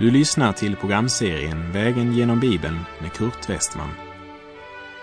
Du 0.00 0.10
lyssnar 0.10 0.52
till 0.52 0.76
programserien 0.76 1.72
Vägen 1.72 2.12
genom 2.12 2.40
Bibeln 2.40 2.78
med 3.00 3.12
Kurt 3.12 3.50
Westman. 3.50 3.88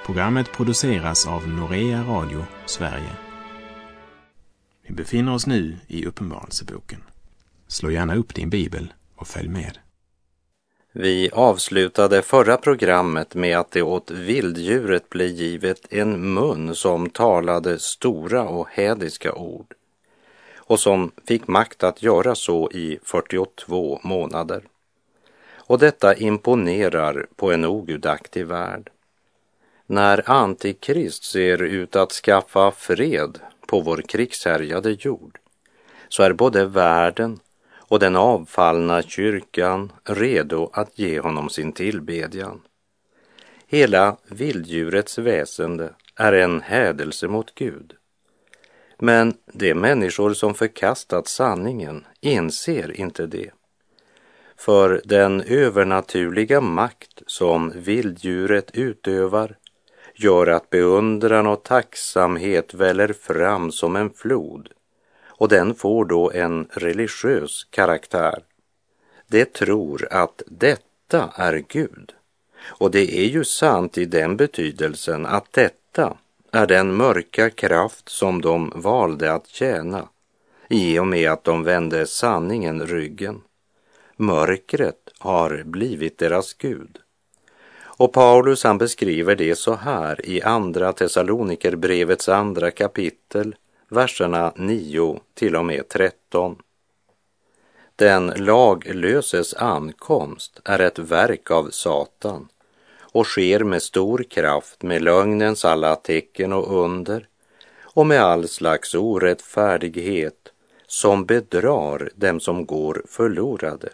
Programmet 0.05 0.51
produceras 0.51 1.27
av 1.27 1.47
Norea 1.47 2.03
Radio 2.03 2.45
Sverige. 2.65 3.11
Vi 4.87 4.93
befinner 4.93 5.33
oss 5.33 5.47
nu 5.47 5.77
i 5.87 6.05
Uppenbarelseboken. 6.05 7.03
Slå 7.67 7.91
gärna 7.91 8.15
upp 8.15 8.35
din 8.35 8.49
bibel 8.49 8.93
och 9.15 9.27
följ 9.27 9.47
med. 9.49 9.77
Vi 10.91 11.29
avslutade 11.33 12.21
förra 12.21 12.57
programmet 12.57 13.35
med 13.35 13.57
att 13.57 13.71
det 13.71 13.81
åt 13.81 14.11
vilddjuret 14.11 15.09
blev 15.09 15.27
givet 15.27 15.93
en 15.93 16.33
mun 16.33 16.75
som 16.75 17.09
talade 17.09 17.79
stora 17.79 18.43
och 18.43 18.67
hädiska 18.69 19.33
ord 19.33 19.73
och 20.57 20.79
som 20.79 21.11
fick 21.27 21.47
makt 21.47 21.83
att 21.83 22.03
göra 22.03 22.35
så 22.35 22.71
i 22.71 22.99
42 23.03 23.99
månader. 24.03 24.63
Och 25.67 25.79
detta 25.79 26.15
imponerar 26.15 27.25
på 27.35 27.51
en 27.51 27.65
ogudaktig 27.65 28.45
värld. 28.45 28.89
När 29.85 30.29
Antikrist 30.29 31.23
ser 31.23 31.63
ut 31.63 31.95
att 31.95 32.11
skaffa 32.11 32.71
fred 32.71 33.39
på 33.67 33.79
vår 33.79 34.01
krigshärjade 34.01 34.91
jord 34.91 35.39
så 36.09 36.23
är 36.23 36.33
både 36.33 36.65
världen 36.65 37.39
och 37.77 37.99
den 37.99 38.15
avfallna 38.15 39.01
kyrkan 39.01 39.91
redo 40.03 40.69
att 40.73 40.99
ge 40.99 41.19
honom 41.19 41.49
sin 41.49 41.71
tillbedjan. 41.71 42.61
Hela 43.67 44.17
vilddjurets 44.27 45.17
väsende 45.17 45.93
är 46.15 46.33
en 46.33 46.61
hädelse 46.61 47.27
mot 47.27 47.55
Gud. 47.55 47.93
Men 48.99 49.33
de 49.53 49.73
människor 49.73 50.33
som 50.33 50.53
förkastat 50.53 51.27
sanningen 51.27 52.05
inser 52.21 52.99
inte 52.99 53.25
det. 53.25 53.51
För 54.57 55.01
den 55.05 55.41
övernaturliga 55.41 56.61
makt 56.61 57.21
som 57.27 57.71
vilddjuret 57.75 58.71
utövar 58.73 59.55
gör 60.15 60.47
att 60.47 60.69
beundran 60.69 61.47
och 61.47 61.63
tacksamhet 61.63 62.73
väller 62.73 63.13
fram 63.13 63.71
som 63.71 63.95
en 63.95 64.09
flod 64.09 64.69
och 65.37 65.49
den 65.49 65.75
får 65.75 66.05
då 66.05 66.31
en 66.31 66.67
religiös 66.71 67.67
karaktär. 67.69 68.43
Det 69.27 69.53
tror 69.53 70.07
att 70.11 70.41
detta 70.47 71.29
är 71.35 71.63
Gud. 71.67 72.13
Och 72.67 72.91
det 72.91 73.19
är 73.19 73.25
ju 73.25 73.43
sant 73.43 73.97
i 73.97 74.05
den 74.05 74.37
betydelsen 74.37 75.25
att 75.25 75.53
detta 75.53 76.17
är 76.51 76.67
den 76.67 76.95
mörka 76.95 77.49
kraft 77.49 78.09
som 78.09 78.41
de 78.41 78.71
valde 78.75 79.33
att 79.33 79.47
tjäna 79.47 80.07
i 80.69 80.99
och 80.99 81.07
med 81.07 81.31
att 81.31 81.43
de 81.43 81.63
vände 81.63 82.07
sanningen 82.07 82.87
ryggen. 82.87 83.41
Mörkret 84.19 85.09
har 85.19 85.63
blivit 85.65 86.17
deras 86.17 86.53
Gud. 86.53 86.97
Och 87.79 88.13
Paulus 88.13 88.63
han 88.63 88.77
beskriver 88.77 89.35
det 89.35 89.55
så 89.55 89.73
här 89.73 90.25
i 90.29 90.41
Andra 90.41 90.93
Thessalonikerbrevets 90.93 92.29
andra 92.29 92.71
kapitel, 92.71 93.55
verserna 93.89 94.53
9 94.55 95.19
till 95.33 95.55
och 95.55 95.65
med 95.65 95.89
13. 95.89 96.55
Den 97.95 98.27
laglöses 98.27 99.53
ankomst 99.53 100.61
är 100.63 100.79
ett 100.79 100.99
verk 100.99 101.51
av 101.51 101.69
Satan 101.71 102.47
och 102.99 103.27
sker 103.27 103.63
med 103.63 103.83
stor 103.83 104.23
kraft 104.23 104.83
med 104.83 105.01
lögnens 105.01 105.65
alla 105.65 105.95
tecken 105.95 106.53
och 106.53 106.83
under 106.83 107.27
och 107.83 108.07
med 108.07 108.21
all 108.21 108.47
slags 108.47 108.95
orättfärdighet 108.95 110.51
som 110.87 111.25
bedrar 111.25 112.09
dem 112.15 112.39
som 112.39 112.65
går 112.65 113.03
förlorade 113.07 113.89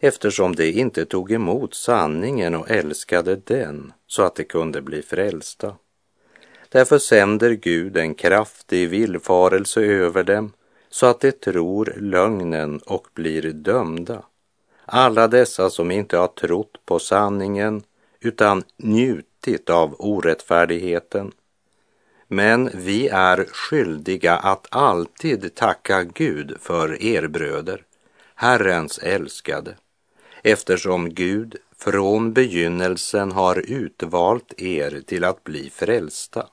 eftersom 0.00 0.54
de 0.54 0.70
inte 0.70 1.04
tog 1.04 1.32
emot 1.32 1.74
sanningen 1.74 2.54
och 2.54 2.70
älskade 2.70 3.36
den 3.36 3.92
så 4.06 4.22
att 4.22 4.36
de 4.36 4.44
kunde 4.44 4.82
bli 4.82 5.02
frälsta. 5.02 5.76
Därför 6.68 6.98
sänder 6.98 7.50
Gud 7.50 7.96
en 7.96 8.14
kraftig 8.14 8.88
villfarelse 8.88 9.80
över 9.80 10.24
dem 10.24 10.52
så 10.88 11.06
att 11.06 11.20
de 11.20 11.32
tror 11.32 11.94
lögnen 11.96 12.78
och 12.78 13.06
blir 13.14 13.42
dömda. 13.42 14.22
Alla 14.84 15.28
dessa 15.28 15.70
som 15.70 15.90
inte 15.90 16.16
har 16.16 16.26
trott 16.26 16.80
på 16.84 16.98
sanningen 16.98 17.82
utan 18.20 18.62
njutit 18.76 19.70
av 19.70 19.94
orättfärdigheten. 19.98 21.32
Men 22.28 22.70
vi 22.74 23.08
är 23.08 23.44
skyldiga 23.44 24.36
att 24.36 24.66
alltid 24.70 25.54
tacka 25.54 26.02
Gud 26.02 26.56
för 26.60 27.02
er 27.02 27.26
bröder, 27.26 27.82
Herrens 28.34 28.98
älskade, 28.98 29.74
eftersom 30.42 31.14
Gud 31.14 31.56
från 31.78 32.32
begynnelsen 32.32 33.32
har 33.32 33.58
utvalt 33.58 34.60
er 34.60 35.02
till 35.06 35.24
att 35.24 35.44
bli 35.44 35.70
frälsta 35.70 36.46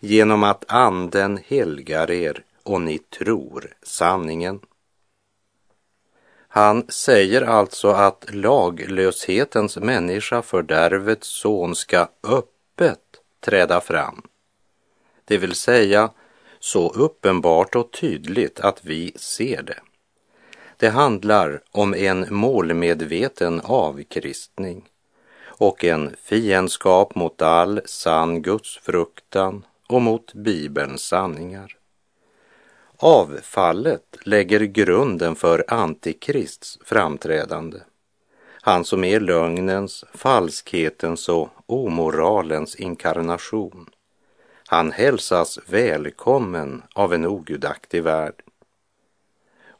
genom 0.00 0.42
att 0.42 0.64
anden 0.68 1.38
helgar 1.46 2.10
er 2.10 2.44
och 2.62 2.80
ni 2.80 2.98
tror 2.98 3.74
sanningen. 3.82 4.60
Han 6.48 6.84
säger 6.88 7.42
alltså 7.42 7.88
att 7.88 8.26
laglöshetens 8.34 9.76
människa, 9.76 10.42
fördärvets 10.42 11.28
son, 11.28 11.74
ska 11.74 12.08
öppet 12.22 13.00
träda 13.40 13.80
fram. 13.80 14.22
Det 15.24 15.38
vill 15.38 15.54
säga 15.54 16.10
så 16.58 16.90
uppenbart 16.90 17.74
och 17.74 17.92
tydligt 17.92 18.60
att 18.60 18.84
vi 18.84 19.12
ser 19.16 19.62
det. 19.62 19.80
Det 20.80 20.88
handlar 20.88 21.60
om 21.70 21.94
en 21.94 22.26
målmedveten 22.30 23.60
avkristning 23.64 24.88
och 25.44 25.84
en 25.84 26.16
fiendskap 26.22 27.14
mot 27.14 27.42
all 27.42 27.80
sann 27.84 28.42
gudsfruktan 28.42 29.64
och 29.88 30.02
mot 30.02 30.34
Bibelns 30.34 31.02
sanningar. 31.02 31.76
Avfallet 32.96 34.16
lägger 34.22 34.60
grunden 34.60 35.34
för 35.34 35.64
Antikrists 35.68 36.78
framträdande. 36.84 37.78
Han 38.62 38.84
som 38.84 39.04
är 39.04 39.20
lögnens, 39.20 40.04
falskhetens 40.14 41.28
och 41.28 41.48
omoralens 41.66 42.76
inkarnation. 42.76 43.90
Han 44.66 44.92
hälsas 44.92 45.58
välkommen 45.66 46.82
av 46.94 47.14
en 47.14 47.26
ogudaktig 47.26 48.02
värld. 48.02 48.42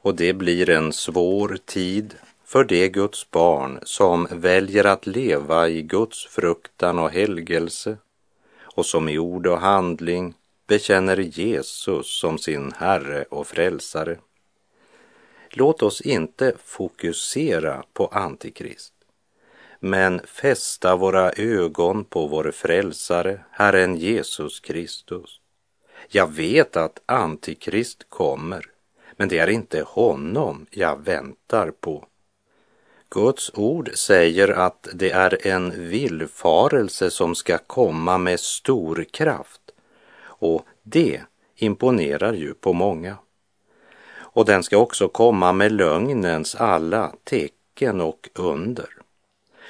Och 0.01 0.15
det 0.15 0.33
blir 0.33 0.71
en 0.71 0.93
svår 0.93 1.59
tid 1.65 2.15
för 2.45 2.65
de 2.65 2.89
Guds 2.89 3.31
barn 3.31 3.79
som 3.83 4.29
väljer 4.31 4.85
att 4.85 5.07
leva 5.07 5.69
i 5.69 5.83
Guds 5.83 6.27
fruktan 6.27 6.99
och 6.99 7.11
helgelse 7.11 7.97
och 8.63 8.87
som 8.87 9.09
i 9.09 9.19
ord 9.19 9.47
och 9.47 9.61
handling 9.61 10.35
bekänner 10.67 11.17
Jesus 11.17 12.21
som 12.21 12.39
sin 12.39 12.73
Herre 12.77 13.25
och 13.25 13.47
Frälsare. 13.47 14.19
Låt 15.51 15.83
oss 15.83 16.01
inte 16.01 16.53
fokusera 16.65 17.85
på 17.93 18.07
Antikrist, 18.07 18.93
men 19.81 20.21
fästa 20.27 20.97
våra 20.97 21.33
ögon 21.33 22.05
på 22.05 22.27
vår 22.27 22.51
Frälsare, 22.51 23.41
Herren 23.51 23.97
Jesus 23.97 24.61
Kristus. 24.61 25.41
Jag 26.09 26.33
vet 26.33 26.77
att 26.77 27.03
Antikrist 27.07 28.07
kommer, 28.09 28.67
men 29.19 29.29
det 29.29 29.39
är 29.39 29.51
inte 29.51 29.83
honom 29.83 30.67
jag 30.71 31.05
väntar 31.05 31.71
på. 31.71 32.05
Guds 33.11 33.51
ord 33.55 33.91
säger 33.95 34.49
att 34.49 34.88
det 34.94 35.11
är 35.11 35.47
en 35.47 35.88
villfarelse 35.88 37.11
som 37.11 37.35
ska 37.35 37.59
komma 37.59 38.19
med 38.19 38.41
stor 38.41 39.05
kraft 39.11 39.61
och 40.20 40.62
det 40.82 41.20
imponerar 41.56 42.32
ju 42.32 42.55
på 42.55 42.73
många. 42.73 43.17
Och 44.17 44.44
den 44.44 44.62
ska 44.62 44.76
också 44.76 45.09
komma 45.09 45.53
med 45.53 45.73
lögnens 45.73 46.55
alla 46.55 47.12
tecken 47.25 48.00
och 48.00 48.29
under. 48.35 48.88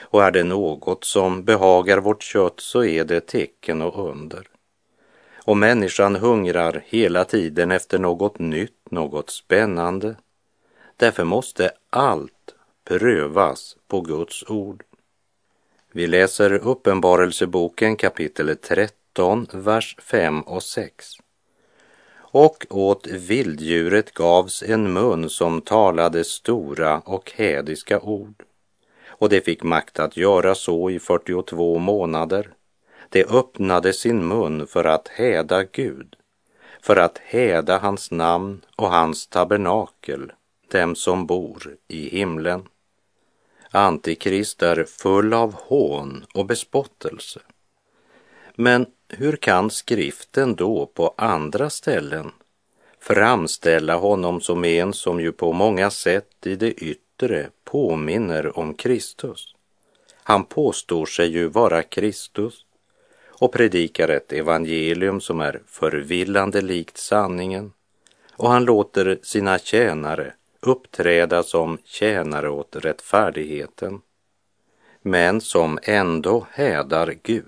Och 0.00 0.24
är 0.24 0.30
det 0.30 0.44
något 0.44 1.04
som 1.04 1.44
behagar 1.44 1.98
vårt 1.98 2.22
kött 2.22 2.60
så 2.60 2.84
är 2.84 3.04
det 3.04 3.20
tecken 3.20 3.82
och 3.82 4.08
under. 4.10 4.48
Och 5.48 5.56
människan 5.56 6.16
hungrar 6.16 6.82
hela 6.86 7.24
tiden 7.24 7.70
efter 7.70 7.98
något 7.98 8.38
nytt, 8.38 8.77
något 8.90 9.30
spännande. 9.30 10.16
Därför 10.96 11.24
måste 11.24 11.70
allt 11.90 12.54
prövas 12.84 13.76
på 13.88 14.00
Guds 14.00 14.44
ord. 14.48 14.84
Vi 15.92 16.06
läser 16.06 16.52
Uppenbarelseboken 16.54 17.96
kapitel 17.96 18.56
13 18.56 18.98
13, 19.18 19.46
vers 19.52 19.96
5 19.98 20.42
och 20.42 20.62
6. 20.62 21.06
Och 22.16 22.66
åt 22.70 23.06
vilddjuret 23.06 24.14
gavs 24.14 24.62
en 24.62 24.92
mun 24.92 25.30
som 25.30 25.60
talade 25.60 26.24
stora 26.24 26.98
och 27.00 27.32
hädiska 27.36 28.00
ord. 28.00 28.42
Och 29.06 29.28
det 29.28 29.44
fick 29.44 29.62
makt 29.62 29.98
att 29.98 30.16
göra 30.16 30.54
så 30.54 30.90
i 30.90 30.98
42 30.98 31.78
månader. 31.78 32.50
Det 33.08 33.30
öppnade 33.30 33.92
sin 33.92 34.28
mun 34.28 34.66
för 34.66 34.84
att 34.84 35.08
häda 35.08 35.64
Gud, 35.64 36.16
för 36.82 36.96
att 36.96 37.18
häda 37.18 37.78
hans 37.78 38.10
namn 38.10 38.60
och 38.76 38.90
hans 38.90 39.26
tabernakel, 39.26 40.32
dem 40.70 40.96
som 40.96 41.26
bor 41.26 41.76
i 41.88 42.08
himlen. 42.08 42.62
Antikrist 43.70 44.62
är 44.62 44.84
full 44.84 45.34
av 45.34 45.54
hån 45.54 46.24
och 46.34 46.46
bespottelse. 46.46 47.40
Men 48.54 48.86
hur 49.08 49.36
kan 49.36 49.70
skriften 49.70 50.54
då 50.54 50.86
på 50.86 51.14
andra 51.16 51.70
ställen 51.70 52.32
framställa 53.00 53.96
honom 53.96 54.40
som 54.40 54.64
en 54.64 54.92
som 54.92 55.20
ju 55.20 55.32
på 55.32 55.52
många 55.52 55.90
sätt 55.90 56.46
i 56.46 56.56
det 56.56 56.72
yttre 56.72 57.50
påminner 57.64 58.58
om 58.58 58.74
Kristus? 58.74 59.54
Han 60.22 60.44
påstår 60.44 61.06
sig 61.06 61.28
ju 61.28 61.48
vara 61.48 61.82
Kristus 61.82 62.64
och 63.40 63.52
predikar 63.52 64.08
ett 64.08 64.32
evangelium 64.32 65.20
som 65.20 65.40
är 65.40 65.62
förvillande 65.66 66.60
likt 66.60 66.98
sanningen 66.98 67.72
och 68.32 68.50
han 68.50 68.64
låter 68.64 69.18
sina 69.22 69.58
tjänare 69.58 70.32
uppträda 70.60 71.42
som 71.42 71.78
tjänare 71.84 72.50
åt 72.50 72.76
rättfärdigheten 72.76 74.00
men 75.02 75.40
som 75.40 75.78
ändå 75.82 76.46
hädar 76.50 77.14
Gud, 77.22 77.44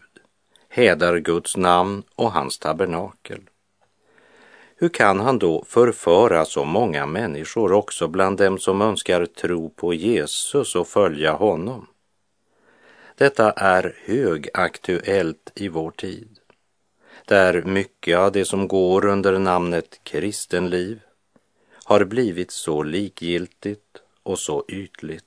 hädar 0.69 1.16
Guds 1.19 1.56
namn 1.56 2.02
och 2.14 2.32
hans 2.32 2.58
tabernakel. 2.58 3.40
Hur 4.76 4.88
kan 4.88 5.20
han 5.20 5.38
då 5.38 5.64
förföra 5.66 6.44
så 6.44 6.64
många 6.64 7.06
människor 7.06 7.72
också 7.72 8.08
bland 8.08 8.38
dem 8.38 8.58
som 8.58 8.82
önskar 8.82 9.26
tro 9.26 9.70
på 9.70 9.94
Jesus 9.94 10.76
och 10.76 10.88
följa 10.88 11.32
honom? 11.32 11.87
Detta 13.20 13.50
är 13.50 13.96
högaktuellt 14.05 15.52
i 15.55 15.69
vår 15.69 15.90
tid, 15.90 16.38
där 17.25 17.62
mycket 17.62 18.19
av 18.19 18.32
det 18.32 18.44
som 18.44 18.69
går 18.69 19.06
under 19.06 19.38
namnet 19.38 20.00
kristenliv 20.02 21.00
har 21.84 22.05
blivit 22.05 22.50
så 22.50 22.82
likgiltigt 22.82 24.02
och 24.22 24.38
så 24.38 24.64
ytligt. 24.69 25.25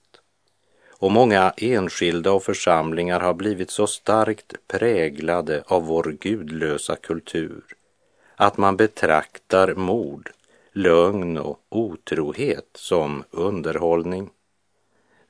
Och 0.90 1.12
många 1.12 1.54
enskilda 1.58 2.32
och 2.32 2.44
församlingar 2.44 3.20
har 3.20 3.34
blivit 3.34 3.72
så 3.72 3.88
starkt 3.88 4.54
präglade 4.68 5.64
av 5.68 5.86
vår 5.86 6.18
gudlösa 6.20 6.96
kultur 6.96 7.64
att 8.36 8.58
man 8.58 8.78
betraktar 8.78 9.74
mord, 9.76 10.32
lögn 10.72 11.38
och 11.38 11.60
otrohet 11.70 12.70
som 12.76 13.24
underhållning. 13.32 14.30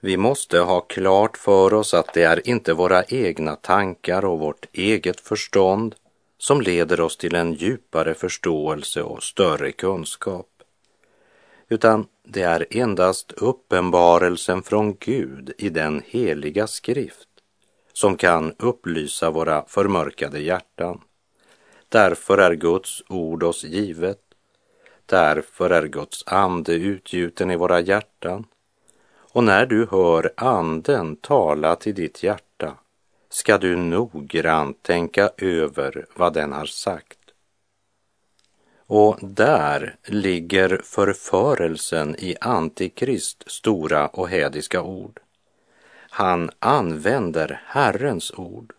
Vi 0.06 0.18
måste 0.18 0.60
ha 0.60 0.82
klart 0.82 1.38
för 1.38 1.74
oss 1.74 1.94
att 1.94 2.14
det 2.14 2.24
är 2.24 2.50
inte 2.50 2.74
våra 2.74 3.04
egna 3.04 3.56
tankar 3.56 4.26
och 4.26 4.40
vårt 4.40 4.66
eget 4.74 5.20
förstånd 5.20 5.96
som 6.38 6.62
leder 6.62 7.02
oss 7.02 7.18
till 7.18 7.36
en 7.36 7.54
djupare 7.54 8.14
förståelse 8.14 9.02
och 9.02 9.24
större 9.24 9.72
kunskap, 9.72 10.48
utan 11.70 12.08
det 12.24 12.42
är 12.42 12.66
endast 12.70 13.32
uppenbarelsen 13.32 14.64
från 14.64 14.96
Gud 15.00 15.54
i 15.58 15.70
den 15.70 16.02
heliga 16.06 16.68
skrift 16.68 17.30
som 17.94 18.18
kan 18.18 18.56
upplysa 18.60 19.32
våra 19.32 19.66
förmörkade 19.68 20.40
hjärtan. 20.40 21.02
Därför 21.90 22.38
är 22.38 22.54
Guds 22.54 23.04
ord 23.10 23.44
oss 23.44 23.64
givet. 23.64 24.22
Därför 25.06 25.70
är 25.70 25.88
Guds 25.88 26.24
ande 26.28 26.74
utgjuten 26.74 27.52
i 27.52 27.56
våra 27.56 27.80
hjärtan 27.80 28.46
och 29.34 29.44
när 29.44 29.66
du 29.66 29.88
hör 29.92 30.34
anden 30.38 31.16
tala 31.16 31.76
till 31.76 31.96
ditt 31.96 32.24
hjärta 32.24 32.78
ska 33.30 33.58
du 33.58 33.76
noggrant 33.76 34.84
tänka 34.84 35.30
över 35.38 36.06
vad 36.16 36.34
den 36.34 36.54
har 36.54 36.66
sagt. 36.66 37.20
Och 38.88 39.18
där 39.22 39.96
ligger 40.06 40.82
förförelsen 40.84 42.16
i 42.20 42.36
Antikrist 42.42 43.44
stora 43.52 44.08
och 44.08 44.30
hädiska 44.30 44.82
ord. 44.82 45.20
Han 46.10 46.50
använder 46.60 47.62
Herrens 47.66 48.32
ord 48.32 48.74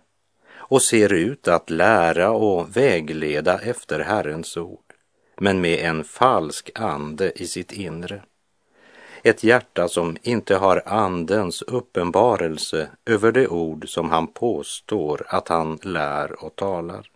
och 0.55 0.83
ser 0.83 1.13
ut 1.13 1.49
att 1.49 1.71
lära 1.71 2.31
och 2.31 2.77
vägleda 2.77 3.59
efter 3.59 4.01
Herrens 4.01 4.57
ord, 4.57 4.95
men 5.37 5.61
med 5.61 5.79
en 5.79 6.05
falsk 6.05 6.71
ande 6.75 7.43
i 7.43 7.47
sitt 7.47 7.73
inre. 7.73 8.23
Ett 9.27 9.45
hjärta 9.45 9.89
som 9.89 10.17
inte 10.23 10.55
har 10.57 10.83
Andens 10.87 11.63
uppenbarelse 11.63 12.89
över 13.05 13.33
det 13.33 13.49
ord 13.49 13.89
som 13.89 14.11
han 14.11 14.27
påstår 14.27 15.27
att 15.29 15.49
han 15.49 15.79
lär 15.83 16.45
och 16.45 16.57
talar. 16.57 17.11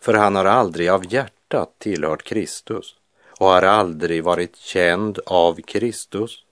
För 0.00 0.14
han 0.14 0.36
har 0.36 0.44
aldrig 0.44 0.88
av 0.88 1.12
hjärtat 1.12 1.78
tillhört 1.78 2.22
Kristus 2.22 2.94
och 3.40 3.46
har 3.46 3.62
aldrig 3.62 4.24
varit 4.24 4.56
känd 4.56 5.18
av 5.26 5.60
Kristus. 5.60 6.44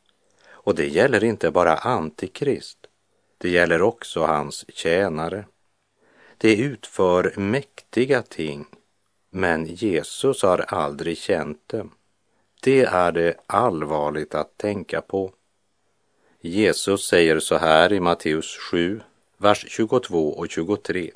Och 0.48 0.74
det 0.74 0.88
gäller 0.88 1.24
inte 1.24 1.50
bara 1.50 1.76
Antikrist, 1.76 2.78
det 3.38 3.48
gäller 3.48 3.82
också 3.82 4.24
hans 4.24 4.64
tjänare. 4.68 5.44
De 6.38 6.56
utför 6.56 7.32
mäktiga 7.36 8.22
ting, 8.22 8.66
men 9.30 9.66
Jesus 9.66 10.42
har 10.42 10.58
aldrig 10.58 11.18
känt 11.18 11.68
dem. 11.68 11.90
Det 12.64 12.80
är 12.84 13.12
det 13.12 13.34
allvarligt 13.46 14.34
att 14.34 14.58
tänka 14.58 15.00
på. 15.00 15.32
Jesus 16.40 17.06
säger 17.06 17.40
så 17.40 17.56
här 17.56 17.92
i 17.92 18.00
Matteus 18.00 18.58
7, 18.70 19.00
vers 19.38 19.66
22 19.68 20.28
och 20.28 20.50
23. 20.50 21.10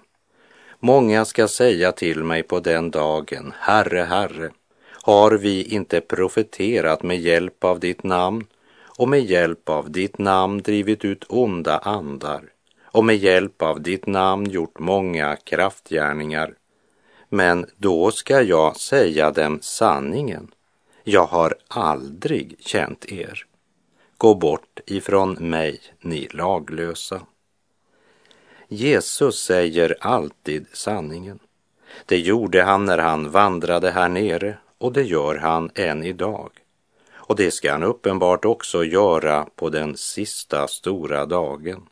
Många 0.79 1.25
ska 1.25 1.49
säga 1.49 1.93
till 1.93 2.25
mig 2.25 2.43
på 2.43 2.61
den 2.61 2.91
dagen, 2.91 3.53
Herre, 3.59 4.01
Herre, 4.01 4.51
har 5.03 5.31
vi 5.31 5.63
inte 5.63 6.01
profeterat 6.01 7.03
med 7.03 7.21
hjälp 7.21 7.65
av 7.65 7.81
ditt 7.81 8.03
namn 8.03 8.47
och 8.99 9.09
med 9.09 9.25
hjälp 9.25 9.69
av 9.69 9.91
ditt 9.91 10.19
namn 10.19 10.63
drivit 10.63 11.05
ut 11.05 11.25
onda 11.29 11.79
andar 11.79 12.43
och 12.85 13.05
med 13.05 13.17
hjälp 13.17 13.63
av 13.63 13.81
ditt 13.81 14.07
namn 14.07 14.51
gjort 14.51 14.79
många 14.79 15.37
kraftgärningar. 15.37 16.55
Men 17.29 17.67
då 17.77 18.11
ska 18.11 18.43
jag 18.43 18.77
säga 18.77 19.31
dem 19.31 19.59
sanningen 19.63 20.51
jag 21.09 21.27
har 21.27 21.55
aldrig 21.69 22.57
känt 22.59 23.13
er. 23.13 23.47
Gå 24.17 24.35
bort 24.35 24.81
ifrån 24.87 25.33
mig, 25.33 25.81
ni 26.01 26.29
laglösa. 26.31 27.21
Jesus 28.69 29.43
säger 29.43 29.97
alltid 30.01 30.67
sanningen. 30.73 31.39
Det 32.07 32.19
gjorde 32.19 32.63
han 32.63 32.85
när 32.85 32.99
han 32.99 33.31
vandrade 33.31 33.91
här 33.91 34.09
nere 34.09 34.59
och 34.79 34.93
det 34.93 35.03
gör 35.03 35.35
han 35.35 35.71
än 35.75 36.05
idag. 36.05 36.51
Och 37.11 37.37
det 37.37 37.51
ska 37.51 37.73
han 37.73 37.83
uppenbart 37.83 38.45
också 38.45 38.85
göra 38.85 39.47
på 39.57 39.71
den 39.71 39.97
sista 39.97 40.69
stora 40.69 41.27
dagen. 41.27 41.87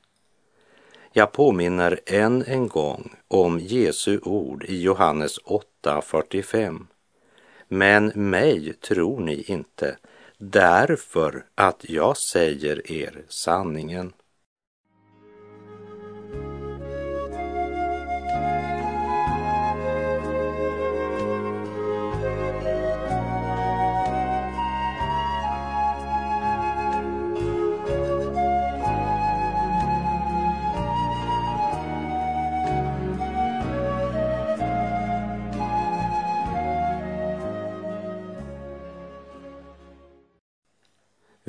Jag 1.12 1.32
påminner 1.32 2.00
än 2.06 2.44
en 2.46 2.68
gång 2.68 3.14
om 3.28 3.58
Jesu 3.58 4.20
ord 4.23 4.64
i 4.64 4.82
Johannes 4.82 5.38
8.45 5.40 6.87
men 7.68 8.12
mig 8.14 8.73
tror 8.73 9.20
ni 9.20 9.42
inte, 9.42 9.96
därför 10.38 11.44
att 11.54 11.85
jag 11.88 12.16
säger 12.16 12.92
er 12.92 13.25
sanningen. 13.28 14.12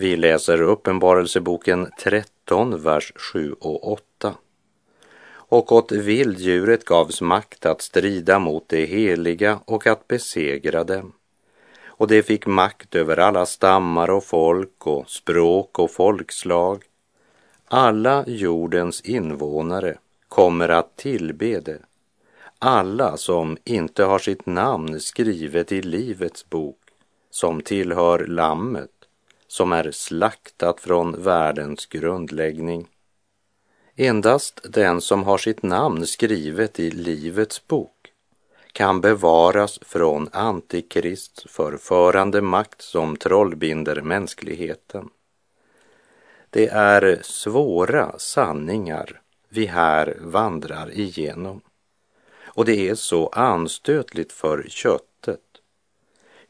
Vi 0.08 0.18
läser 0.18 0.62
Uppenbarelseboken 0.62 1.92
13, 2.00 2.84
vers 2.84 3.14
7 3.16 3.54
och 3.60 3.92
8. 3.92 4.36
Och 5.30 5.72
åt 5.72 5.92
vilddjuret 5.92 6.86
gavs 6.86 7.22
makt 7.22 7.66
att 7.66 7.82
strida 7.82 8.40
mot 8.40 8.70
det 8.70 8.86
heliga 8.86 9.60
och 9.66 9.88
att 9.88 10.08
besegra 10.08 10.84
dem. 10.84 11.14
Och 11.86 12.08
det 12.08 12.24
fick 12.24 12.46
makt 12.46 12.96
över 12.96 13.18
alla 13.18 13.46
stammar 13.46 14.10
och 14.10 14.24
folk 14.24 14.88
och 14.88 15.10
språk 15.10 15.80
och 15.80 15.92
folkslag. 15.92 16.84
Alla 17.66 18.24
jordens 18.28 19.02
invånare 19.02 19.98
kommer 20.28 20.70
att 20.70 20.96
tillbe 20.96 21.60
det. 21.60 21.80
Alla 22.60 23.18
som 23.18 23.58
inte 23.64 24.04
har 24.04 24.20
sitt 24.20 24.46
namn 24.46 25.00
skrivet 25.00 25.72
i 25.72 25.82
Livets 25.82 26.50
bok, 26.50 26.80
som 27.30 27.62
tillhör 27.62 28.26
Lammet 28.28 28.97
som 29.48 29.72
är 29.72 29.92
slaktat 29.92 30.80
från 30.80 31.24
världens 31.24 31.86
grundläggning. 31.86 32.88
Endast 33.96 34.62
den 34.74 35.02
som 35.02 35.24
har 35.24 35.38
sitt 35.38 35.64
namn 35.64 36.08
skrivet 36.08 36.80
i 36.80 36.92
Livets 36.92 37.68
bok 37.68 38.12
kan 38.72 39.02
bevaras 39.02 39.80
från 39.82 40.30
Antikrists 40.32 41.46
förförande 41.50 42.42
makt 42.42 42.82
som 42.82 43.18
trollbinder 43.18 44.02
mänskligheten. 44.02 45.10
Det 46.50 46.68
är 46.68 47.20
svåra 47.22 48.20
sanningar 48.20 49.22
vi 49.50 49.66
här 49.66 50.18
vandrar 50.22 50.92
igenom. 50.92 51.62
Och 52.44 52.66
det 52.66 52.90
är 52.90 52.96
så 52.96 53.28
anstötligt 53.28 54.32
för 54.32 54.66
köttet. 54.70 55.47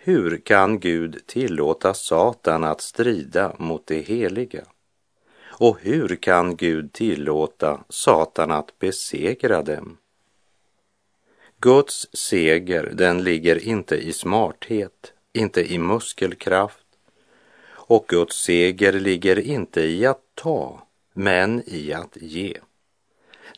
Hur 0.08 0.38
kan 0.38 0.80
Gud 0.80 1.22
tillåta 1.26 1.94
Satan 1.94 2.64
att 2.64 2.82
strida 2.82 3.56
mot 3.60 3.88
det 3.88 4.00
heliga? 4.00 4.64
Och 5.46 5.78
hur 5.82 6.16
kan 6.16 6.56
Gud 6.56 6.94
tillåta 6.94 7.84
Satan 7.90 8.52
att 8.52 8.80
besegra 8.80 9.62
dem? 9.62 9.98
Guds 11.60 12.08
seger, 12.14 12.92
den 12.94 13.24
ligger 13.24 13.64
inte 13.64 13.96
i 13.96 14.14
smarthet, 14.14 15.14
inte 15.34 15.74
i 15.74 15.78
muskelkraft. 15.78 16.86
Och 17.70 18.06
Guds 18.08 18.36
seger 18.44 18.94
ligger 18.94 19.40
inte 19.40 19.82
i 19.82 20.06
att 20.06 20.22
ta, 20.36 20.88
men 21.14 21.64
i 21.66 21.94
att 21.94 22.18
ge. 22.22 22.58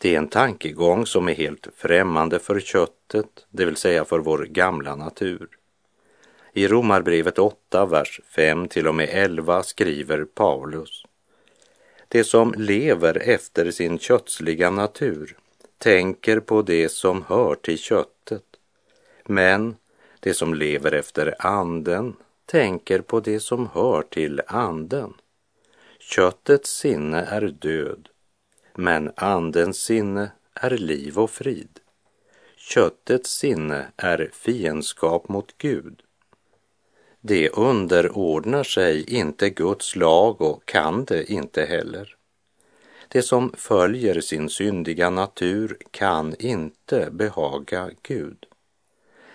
Det 0.02 0.16
är 0.16 0.18
en 0.18 0.30
tankegång 0.30 1.06
som 1.06 1.30
är 1.30 1.34
helt 1.34 1.68
främmande 1.76 2.40
för 2.40 2.60
köttet, 2.60 3.48
det 3.50 3.66
vill 3.66 3.76
säga 3.76 4.06
för 4.06 4.20
vår 4.20 4.46
gamla 4.46 4.96
natur. 4.96 5.59
I 6.60 6.68
Romarbrevet 6.68 7.40
8, 7.40 7.86
vers 7.86 8.22
5 8.36 8.68
till 8.68 8.88
och 8.88 8.96
med 8.96 9.10
11 9.12 9.64
skriver 9.64 10.26
Paulus. 10.26 11.04
Det 12.08 12.24
som 12.24 12.54
lever 12.58 13.18
efter 13.18 13.72
sin 13.72 14.00
kötsliga 14.00 14.70
natur 14.70 15.38
tänker 15.78 16.40
på 16.40 16.62
det 16.62 16.90
som 16.90 17.24
hör 17.28 17.56
till 17.56 17.78
köttet, 17.78 18.44
men 19.26 19.76
det 20.20 20.34
som 20.34 20.54
lever 20.54 20.92
efter 20.92 21.36
anden 21.40 22.16
tänker 22.46 23.02
på 23.02 23.20
det 23.20 23.40
som 23.40 23.70
hör 23.74 24.02
till 24.02 24.42
anden. 24.48 25.14
Köttets 26.00 26.78
sinne 26.78 27.22
är 27.22 27.42
död, 27.42 28.10
men 28.76 29.12
andens 29.16 29.78
sinne 29.78 30.32
är 30.54 30.78
liv 30.78 31.20
och 31.20 31.30
frid. 31.30 31.80
Köttets 32.58 33.30
sinne 33.30 33.88
är 33.98 34.30
fiendskap 34.34 35.30
mot 35.30 35.58
Gud. 35.58 36.04
Det 37.22 37.50
underordnar 37.50 38.64
sig 38.64 39.16
inte 39.16 39.50
Guds 39.50 39.96
lag 39.96 40.42
och 40.42 40.66
kan 40.66 41.06
det 41.06 41.32
inte 41.32 41.66
heller. 41.66 42.16
Det 43.08 43.22
som 43.22 43.54
följer 43.58 44.22
sin 44.22 44.50
syndiga 44.50 45.10
natur 45.10 45.78
kan 45.92 46.36
inte 46.40 47.10
behaga 47.12 47.92
Gud. 48.02 48.46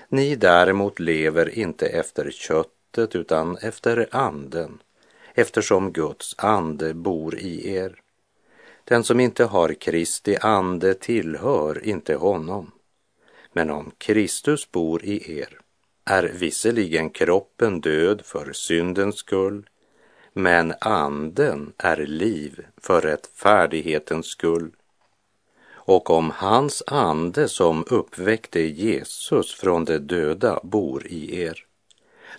Ni 0.09 0.37
däremot 0.37 1.01
lever 1.01 1.59
inte 1.59 1.87
efter 1.87 2.31
köttet 2.31 3.17
utan 3.17 3.57
efter 3.57 4.09
anden, 4.11 4.83
eftersom 5.35 5.93
Guds 5.93 6.35
ande 6.39 6.95
bor 6.95 7.39
i 7.39 7.75
er. 7.75 8.01
Den 8.85 9.05
som 9.05 9.21
inte 9.21 9.45
har 9.45 9.75
Kristi 9.75 10.37
ande 10.41 10.95
tillhör 10.95 11.85
inte 11.85 12.15
honom. 12.15 12.71
Men 13.53 13.71
om 13.71 13.93
Kristus 13.99 14.71
bor 14.71 15.05
i 15.05 15.41
er 15.41 15.64
är 16.05 16.23
visserligen 16.23 17.11
kroppen 17.11 17.81
död 17.81 18.23
för 18.25 18.53
syndens 18.53 19.17
skull, 19.17 19.69
men 20.33 20.75
anden 20.81 21.73
är 21.79 21.97
liv 21.97 22.67
för 22.77 23.01
rättfärdighetens 23.01 24.27
skull. 24.27 24.71
Och 25.75 26.11
om 26.11 26.31
hans 26.31 26.83
ande 26.87 27.49
som 27.49 27.85
uppväckte 27.91 28.61
Jesus 28.61 29.55
från 29.55 29.85
de 29.85 29.99
döda 29.99 30.61
bor 30.63 31.07
i 31.07 31.41
er, 31.41 31.65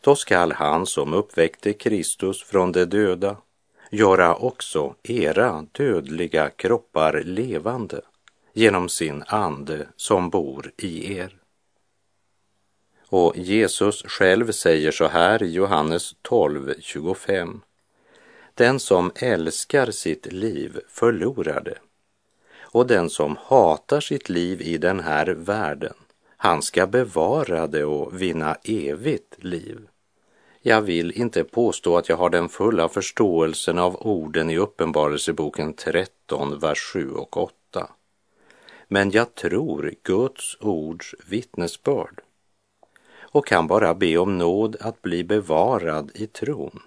då 0.01 0.15
skall 0.15 0.51
han 0.51 0.85
som 0.85 1.13
uppväckte 1.13 1.73
Kristus 1.73 2.43
från 2.43 2.71
de 2.71 2.85
döda 2.85 3.37
göra 3.91 4.35
också 4.35 4.95
era 5.03 5.65
dödliga 5.71 6.49
kroppar 6.49 7.23
levande 7.25 8.01
genom 8.53 8.89
sin 8.89 9.23
ande 9.27 9.87
som 9.95 10.29
bor 10.29 10.71
i 10.77 11.17
er. 11.17 11.44
Och 13.09 13.37
Jesus 13.37 14.03
själv 14.03 14.51
säger 14.51 14.91
så 14.91 15.07
här 15.07 15.43
i 15.43 15.51
Johannes 15.51 16.15
12.25. 16.23 17.59
Den 18.53 18.79
som 18.79 19.11
älskar 19.15 19.91
sitt 19.91 20.33
liv 20.33 20.79
förlorar 20.87 21.61
det. 21.61 21.77
Och 22.61 22.87
den 22.87 23.09
som 23.09 23.37
hatar 23.39 23.99
sitt 23.99 24.29
liv 24.29 24.61
i 24.61 24.77
den 24.77 24.99
här 24.99 25.25
världen, 25.25 25.93
han 26.37 26.61
ska 26.61 26.87
bevara 26.87 27.67
det 27.67 27.85
och 27.85 28.21
vinna 28.21 28.55
evigt 28.63 29.43
liv. 29.43 29.87
Jag 30.61 30.81
vill 30.81 31.11
inte 31.11 31.43
påstå 31.43 31.97
att 31.97 32.09
jag 32.09 32.17
har 32.17 32.29
den 32.29 32.49
fulla 32.49 32.89
förståelsen 32.89 33.79
av 33.79 34.07
orden 34.07 34.49
i 34.49 34.57
Uppenbarelseboken 34.57 35.73
13, 35.73 36.59
vers 36.59 36.79
7 36.93 37.11
och 37.11 37.37
8. 37.37 37.89
Men 38.87 39.11
jag 39.11 39.35
tror 39.35 39.93
Guds 40.03 40.57
ords 40.59 41.15
vittnesbörd 41.27 42.21
och 43.35 43.47
kan 43.47 43.67
bara 43.67 43.93
be 43.93 44.17
om 44.17 44.37
nåd 44.37 44.75
att 44.79 45.01
bli 45.01 45.23
bevarad 45.23 46.11
i 46.13 46.27
tron 46.27 46.79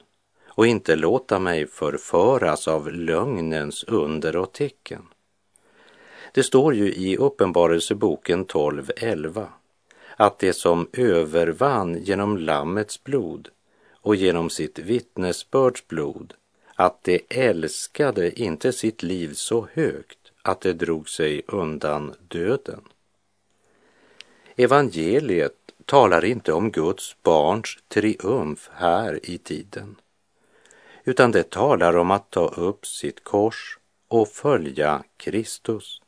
och 0.47 0.67
inte 0.67 0.97
låta 0.97 1.39
mig 1.39 1.67
förföras 1.67 2.69
av 2.69 2.93
lögnens 2.93 3.85
under 3.85 4.37
och 4.37 4.53
tecken. 4.53 5.03
Det 6.33 6.43
står 6.43 6.75
ju 6.75 6.95
i 6.95 7.17
Uppenbarelseboken 7.17 8.47
12.11 8.47 9.47
att 10.17 10.39
det 10.39 10.53
som 10.53 10.89
övervann 10.93 11.99
genom 12.03 12.37
Lammets 12.37 13.05
blod 13.05 13.49
och 13.93 14.17
genom 14.17 14.51
sitt 14.51 14.79
vittnesbörds 14.79 15.89
blod 15.89 16.35
att 16.75 17.05
det 17.05 17.21
älskade 17.29 18.41
inte 18.41 18.73
sitt 18.73 19.03
liv 19.03 19.33
så 19.35 19.69
högt 19.73 20.33
att 20.43 20.61
det 20.61 20.73
drog 20.73 21.09
sig 21.09 21.43
undan 21.47 22.15
döden. 22.29 22.81
Evangeliet 24.57 25.68
talar 25.89 26.25
inte 26.25 26.53
om 26.53 26.71
Guds 26.71 27.17
barns 27.23 27.79
triumf 27.89 28.71
här 28.73 29.21
i 29.23 29.39
tiden, 29.39 29.97
utan 31.05 31.33
det 31.33 31.51
talar 31.51 31.97
om 31.97 32.11
att 32.11 32.31
ta 32.31 32.49
upp 32.49 32.87
sitt 32.87 33.25
kors 33.25 33.79
och 34.09 34.29
följa 34.29 35.05
Kristus 35.17 36.01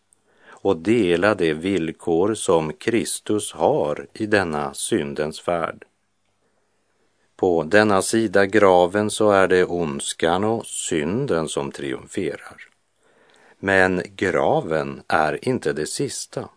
och 0.49 0.77
dela 0.77 1.35
de 1.35 1.55
villkor 1.55 2.35
som 2.35 2.73
Kristus 2.73 3.53
har 3.53 4.07
i 4.13 4.27
denna 4.27 4.75
syndens 4.75 5.41
färd. 5.41 5.85
På 7.37 7.63
denna 7.63 8.03
sida 8.03 8.47
graven 8.47 9.11
så 9.11 9.31
är 9.31 9.49
det 9.49 9.65
ondskan 9.65 10.45
och 10.45 10.67
synden 10.67 11.49
som 11.49 11.73
triumferar. 11.73 12.69
Men 13.59 14.03
graven 14.17 15.03
är 15.09 15.49
inte 15.49 15.73
det 15.73 15.87
sista. 15.87 16.49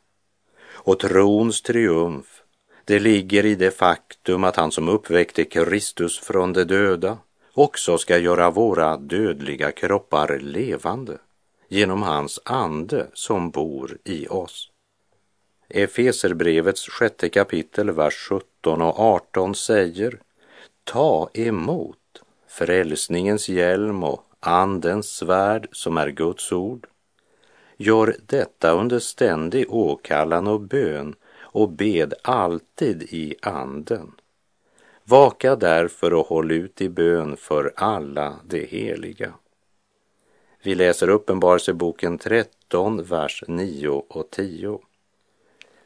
Och 0.66 1.00
trons 1.00 1.62
triumf, 1.62 2.43
det 2.86 3.00
ligger 3.00 3.46
i 3.46 3.56
det 3.56 3.72
faktum 3.72 4.44
att 4.44 4.56
han 4.56 4.72
som 4.72 4.90
uppväckte 4.90 5.46
Kristus 5.46 6.20
från 6.20 6.54
de 6.54 6.64
döda 6.64 7.18
också 7.54 7.98
ska 7.98 8.18
göra 8.18 8.50
våra 8.50 8.98
dödliga 8.98 9.72
kroppar 9.72 10.40
levande 10.40 11.18
genom 11.68 12.02
hans 12.02 12.40
ande 12.46 13.08
som 13.14 13.50
bor 13.50 13.98
i 14.04 14.28
oss. 14.28 14.70
Efeserbrevets 15.70 16.90
sjätte 16.90 17.30
kapitel, 17.30 17.92
vers 17.92 18.28
17 18.30 18.82
och 18.82 19.00
18 19.00 19.56
säger 19.56 20.20
Ta 20.84 21.30
emot 21.34 21.98
frälsningens 22.48 23.50
hjälm 23.50 24.04
och 24.04 24.24
andens 24.40 25.08
svärd 25.08 25.68
som 25.72 25.98
är 25.98 26.10
Guds 26.10 26.52
ord. 26.52 26.88
Gör 27.78 28.16
detta 28.26 28.72
under 28.72 29.00
ständig 29.00 29.74
åkallan 29.74 30.48
och 30.48 30.62
bön 30.62 31.16
och 31.54 31.70
bed 31.70 32.14
alltid 32.22 33.04
i 33.04 33.36
anden. 33.42 34.12
Vaka 35.04 35.56
därför 35.56 36.14
och 36.14 36.28
håll 36.28 36.52
ut 36.52 36.82
i 36.82 36.90
bön 36.90 37.38
för 37.38 37.74
alla 37.76 38.36
de 38.44 38.66
heliga. 38.66 39.34
Vi 40.64 40.76
läser 40.76 41.10
Uppenbarelseboken 41.10 42.18
13, 42.18 43.04
vers 43.04 43.44
9 43.48 43.90
och 43.90 44.30
10. 44.30 44.80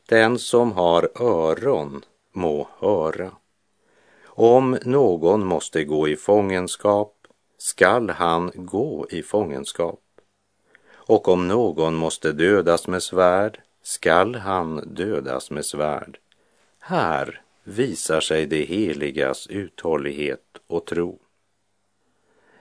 Den 0.05 0.39
som 0.39 0.71
har 0.71 1.09
öron 1.21 2.05
må 2.31 2.67
höra. 2.79 3.31
Om 4.25 4.77
någon 4.85 5.45
måste 5.45 5.83
gå 5.83 6.07
i 6.07 6.15
fångenskap 6.15 7.13
skall 7.57 8.09
han 8.09 8.51
gå 8.55 9.07
i 9.09 9.23
fångenskap. 9.23 10.01
Och 10.91 11.27
om 11.27 11.47
någon 11.47 11.95
måste 11.95 12.31
dödas 12.31 12.87
med 12.87 13.03
svärd 13.03 13.61
skall 13.87 14.35
han 14.35 14.93
dödas 14.95 15.51
med 15.51 15.65
svärd. 15.65 16.19
Här 16.79 17.41
visar 17.63 18.19
sig 18.19 18.45
det 18.45 18.65
heligas 18.65 19.47
uthållighet 19.47 20.43
och 20.67 20.85
tro. 20.85 21.19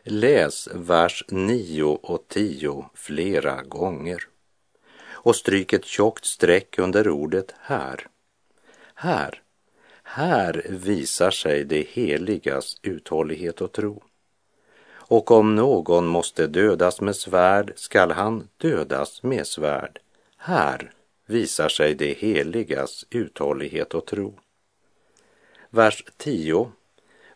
Läs 0.03 0.69
vers 0.75 1.25
9 1.29 1.85
och 2.03 2.29
10 2.29 2.91
flera 2.95 3.63
gånger 3.63 4.23
och 5.11 5.37
stryk 5.37 5.73
ett 5.73 5.85
tjockt 5.85 6.25
streck 6.25 6.79
under 6.79 7.09
ordet 7.09 7.55
här. 7.61 8.07
Här 8.95 9.43
här 10.03 10.67
visar 10.69 11.31
sig 11.31 11.65
det 11.65 11.87
heligas 11.89 12.77
uthållighet 12.83 13.61
och 13.61 13.73
tro. 13.73 14.03
Och 14.89 15.31
om 15.31 15.55
någon 15.55 16.07
måste 16.07 16.47
dödas 16.47 17.01
med 17.01 17.17
svärd 17.17 17.73
skall 17.77 18.11
han 18.11 18.49
dödas 18.57 19.23
med 19.23 19.47
svärd. 19.47 19.99
Här 20.37 20.93
visar 21.27 21.69
sig 21.69 21.95
det 21.95 22.19
heligas 22.19 23.07
uthållighet 23.11 23.95
och 23.95 24.07
tro. 24.07 24.39
Vers 25.71 26.05
10 26.17 26.71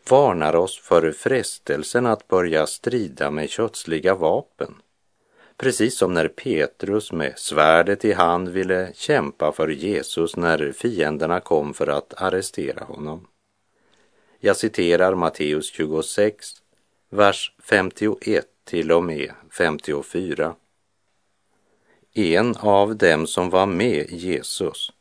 varnar 0.09 0.57
oss 0.57 0.79
för 0.79 1.13
frestelsen 1.13 2.07
att 2.07 2.29
börja 2.29 2.67
strida 2.67 3.31
med 3.31 3.51
kötsliga 3.51 4.15
vapen. 4.15 4.75
Precis 5.57 5.99
som 5.99 6.15
när 6.15 6.29
Petrus 6.29 7.13
med 7.13 7.39
svärdet 7.39 8.05
i 8.05 8.13
hand 8.13 8.49
ville 8.49 8.93
kämpa 8.95 9.53
för 9.53 9.69
Jesus 9.69 10.37
när 10.37 10.73
fienderna 10.73 11.41
kom 11.41 11.75
för 11.75 11.87
att 11.87 12.23
arrestera 12.23 12.85
honom. 12.85 13.27
Jag 14.39 14.57
citerar 14.57 15.15
Matteus 15.15 15.73
26, 15.73 16.63
vers 17.11 17.55
51 17.59 18.47
till 18.65 18.93
och 18.93 19.05
med 19.05 19.33
54. 19.51 20.55
En 22.15 22.57
av 22.57 22.97
dem 22.97 23.27
som 23.27 23.51
var 23.51 23.67
med 23.67 24.11
Jesus 24.11 24.93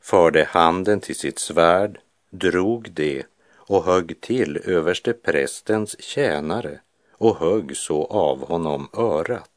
förde 0.00 0.44
handen 0.44 1.00
till 1.00 1.16
sitt 1.16 1.38
svärd, 1.38 2.00
drog 2.30 2.92
det 2.92 3.22
och 3.54 3.84
högg 3.84 4.20
till 4.20 4.56
överste 4.56 5.12
prästens 5.12 6.02
tjänare 6.02 6.80
och 7.12 7.38
högg 7.38 7.76
så 7.76 8.04
av 8.04 8.48
honom 8.48 8.88
örat. 8.92 9.50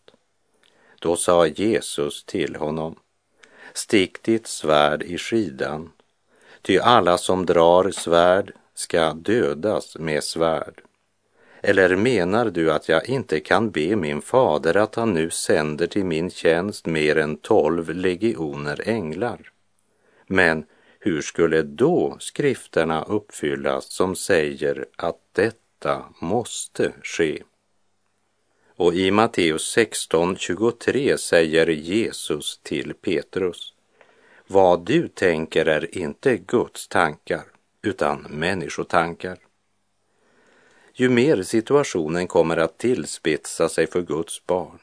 Då 0.99 1.15
sa 1.15 1.47
Jesus 1.47 2.23
till 2.23 2.55
honom, 2.55 2.95
stick 3.73 4.23
ditt 4.23 4.47
svärd 4.47 5.03
i 5.03 5.17
skidan, 5.17 5.91
ty 6.61 6.79
alla 6.79 7.17
som 7.17 7.45
drar 7.45 7.91
svärd 7.91 8.53
ska 8.73 9.13
dödas 9.13 9.97
med 9.97 10.23
svärd. 10.23 10.81
Eller 11.63 11.95
menar 11.95 12.45
du 12.45 12.71
att 12.71 12.89
jag 12.89 13.09
inte 13.09 13.39
kan 13.39 13.71
be 13.71 13.95
min 13.95 14.21
fader 14.21 14.77
att 14.77 14.95
han 14.95 15.13
nu 15.13 15.29
sänder 15.29 15.87
till 15.87 16.05
min 16.05 16.29
tjänst 16.29 16.85
mer 16.85 17.17
än 17.17 17.37
tolv 17.37 17.89
legioner 17.89 18.81
änglar? 18.89 19.51
Men 20.27 20.65
hur 20.99 21.21
skulle 21.21 21.61
då 21.61 22.17
skrifterna 22.19 23.03
uppfyllas 23.03 23.91
som 23.91 24.15
säger 24.15 24.85
att 24.95 25.19
detta 25.31 26.05
måste 26.19 26.91
ske? 27.03 27.43
Och 28.75 28.93
i 28.93 29.11
Matteus 29.11 29.77
16.23 29.77 31.17
säger 31.17 31.67
Jesus 31.67 32.59
till 32.63 32.93
Petrus, 32.93 33.73
vad 34.47 34.85
du 34.85 35.07
tänker 35.07 35.65
är 35.65 35.97
inte 35.97 36.37
Guds 36.37 36.87
tankar, 36.87 37.43
utan 37.81 38.27
människotankar. 38.29 39.37
Ju 40.93 41.09
mer 41.09 41.43
situationen 41.43 42.27
kommer 42.27 42.57
att 42.57 42.77
tillspetsa 42.77 43.69
sig 43.69 43.87
för 43.87 44.01
Guds 44.01 44.45
barn, 44.45 44.79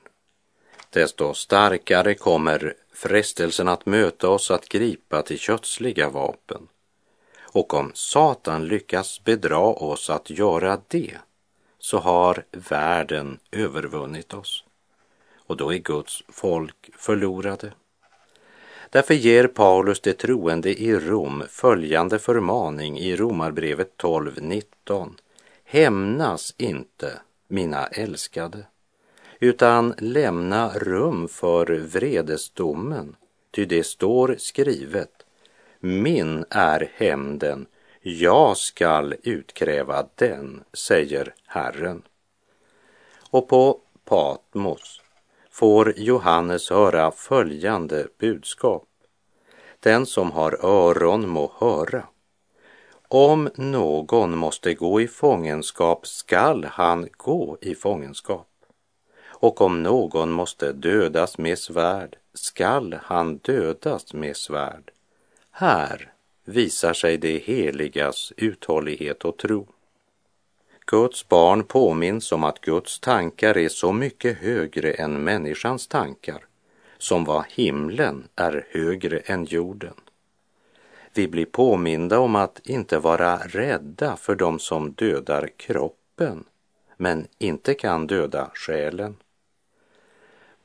desto 0.91 1.35
starkare 1.35 2.15
kommer 2.15 2.75
frestelsen 2.93 3.69
att 3.69 3.87
möta 3.87 4.29
oss 4.29 4.50
att 4.50 4.69
gripa 4.69 5.23
till 5.23 5.38
kötsliga 5.38 6.09
vapen. 6.09 6.69
Och 7.41 7.75
om 7.75 7.91
Satan 7.95 8.69
lyckas 8.69 9.25
bedra 9.25 9.59
oss 9.59 10.11
att 10.11 10.31
göra 10.31 10.81
det, 10.88 11.15
så 11.79 11.99
har 11.99 12.45
världen 12.71 13.38
övervunnit 13.50 14.35
oss. 14.35 14.65
Och 15.37 15.57
då 15.57 15.75
är 15.75 15.79
Guds 15.79 16.25
folk 16.29 16.91
förlorade. 16.97 17.73
Därför 18.91 19.15
ger 19.15 19.47
Paulus 19.47 20.01
de 20.01 20.12
troende 20.12 20.83
i 20.83 20.94
Rom 20.94 21.44
följande 21.49 22.18
förmaning 22.18 22.99
i 22.99 23.16
Romarbrevet 23.16 23.92
12.19. 23.97 25.14
Hämnas 25.70 26.54
inte, 26.59 27.20
mina 27.48 27.87
älskade, 27.87 28.66
utan 29.40 29.94
lämna 29.98 30.68
rum 30.68 31.28
för 31.28 31.66
vredesdomen, 31.66 33.16
ty 33.50 33.64
det 33.64 33.85
står 33.85 34.37
skrivet, 34.38 35.26
min 35.81 36.44
är 36.50 36.92
hämnden, 36.94 37.66
jag 38.00 38.57
skall 38.57 39.14
utkräva 39.22 40.09
den, 40.14 40.64
säger 40.72 41.35
Herren. 41.46 42.02
Och 43.31 43.48
på 43.48 43.81
Patmos 44.04 45.00
får 45.50 45.94
Johannes 45.96 46.70
höra 46.70 47.11
följande 47.11 48.07
budskap. 48.18 48.88
Den 49.81 50.07
som 50.07 50.33
har 50.33 50.66
öron 50.66 51.28
må 51.28 51.52
höra. 51.59 52.04
Om 53.11 53.51
någon 53.55 54.38
måste 54.38 54.75
gå 54.75 55.01
i 55.01 55.09
fångenskap 55.09 56.07
skall 56.07 56.64
han 56.64 57.09
gå 57.16 57.59
i 57.61 57.75
fångenskap. 57.75 58.49
Och 59.27 59.61
om 59.61 59.83
någon 59.83 60.33
måste 60.33 60.73
dödas 60.73 61.38
med 61.38 61.59
svärd 61.59 62.16
skall 62.35 62.99
han 63.03 63.37
dödas 63.37 64.14
med 64.14 64.37
svärd. 64.37 64.90
Här 65.51 66.12
visar 66.44 66.92
sig 66.92 67.16
det 67.16 67.38
heligas 67.38 68.33
uthållighet 68.37 69.25
och 69.25 69.37
tro. 69.37 69.66
Guds 70.87 71.29
barn 71.29 71.64
påminns 71.64 72.33
om 72.33 72.44
att 72.44 72.61
Guds 72.61 73.01
tankar 73.01 73.59
är 73.59 73.68
så 73.68 73.92
mycket 73.92 74.38
högre 74.38 74.92
än 74.92 75.25
människans 75.25 75.87
tankar, 75.87 76.44
som 76.99 77.25
vad 77.25 77.44
himlen 77.49 78.29
är 78.37 78.66
högre 78.71 79.18
än 79.18 79.44
jorden. 79.44 79.94
Vi 81.18 81.28
blir 81.28 81.46
påminda 81.46 82.18
om 82.18 82.37
att 82.37 82.61
inte 82.66 82.98
vara 82.98 83.37
rädda 83.37 84.16
för 84.16 84.35
dem 84.35 84.59
som 84.59 84.92
dödar 84.92 85.48
kroppen, 85.57 86.44
men 86.96 87.26
inte 87.38 87.74
kan 87.74 88.07
döda 88.07 88.50
själen. 88.54 89.16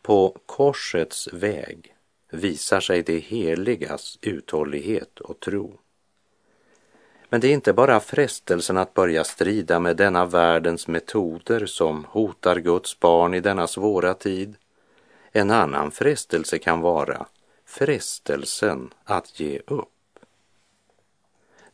På 0.01 0.37
korsets 0.45 1.33
väg 1.33 1.95
visar 2.31 2.79
sig 2.79 3.01
det 3.01 3.19
heligas 3.19 4.17
uthållighet 4.21 5.19
och 5.19 5.39
tro. 5.39 5.79
Men 7.29 7.41
det 7.41 7.47
är 7.47 7.53
inte 7.53 7.73
bara 7.73 7.99
frestelsen 7.99 8.77
att 8.77 8.93
börja 8.93 9.23
strida 9.23 9.79
med 9.79 9.97
denna 9.97 10.25
världens 10.25 10.87
metoder 10.87 11.65
som 11.65 12.05
hotar 12.09 12.55
Guds 12.55 12.99
barn 12.99 13.33
i 13.33 13.39
denna 13.39 13.67
svåra 13.67 14.13
tid. 14.13 14.55
En 15.31 15.51
annan 15.51 15.91
frestelse 15.91 16.57
kan 16.59 16.81
vara 16.81 17.25
frestelsen 17.65 18.93
att 19.03 19.39
ge 19.39 19.59
upp. 19.67 19.89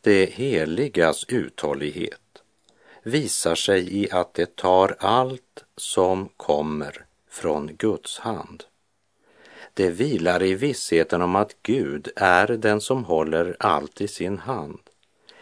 Det 0.01 0.25
heligas 0.25 1.25
uthållighet 1.27 2.43
visar 3.03 3.55
sig 3.55 4.03
i 4.03 4.11
att 4.11 4.33
det 4.33 4.55
tar 4.55 4.95
allt 4.99 5.63
som 5.77 6.29
kommer 6.37 7.05
från 7.29 7.75
Guds 7.75 8.19
hand. 8.19 8.63
Det 9.73 9.89
vilar 9.89 10.43
i 10.43 10.55
vissheten 10.55 11.21
om 11.21 11.35
att 11.35 11.55
Gud 11.63 12.09
är 12.15 12.47
den 12.47 12.81
som 12.81 13.05
håller 13.05 13.55
allt 13.59 14.01
i 14.01 14.07
sin 14.07 14.37
hand 14.37 14.79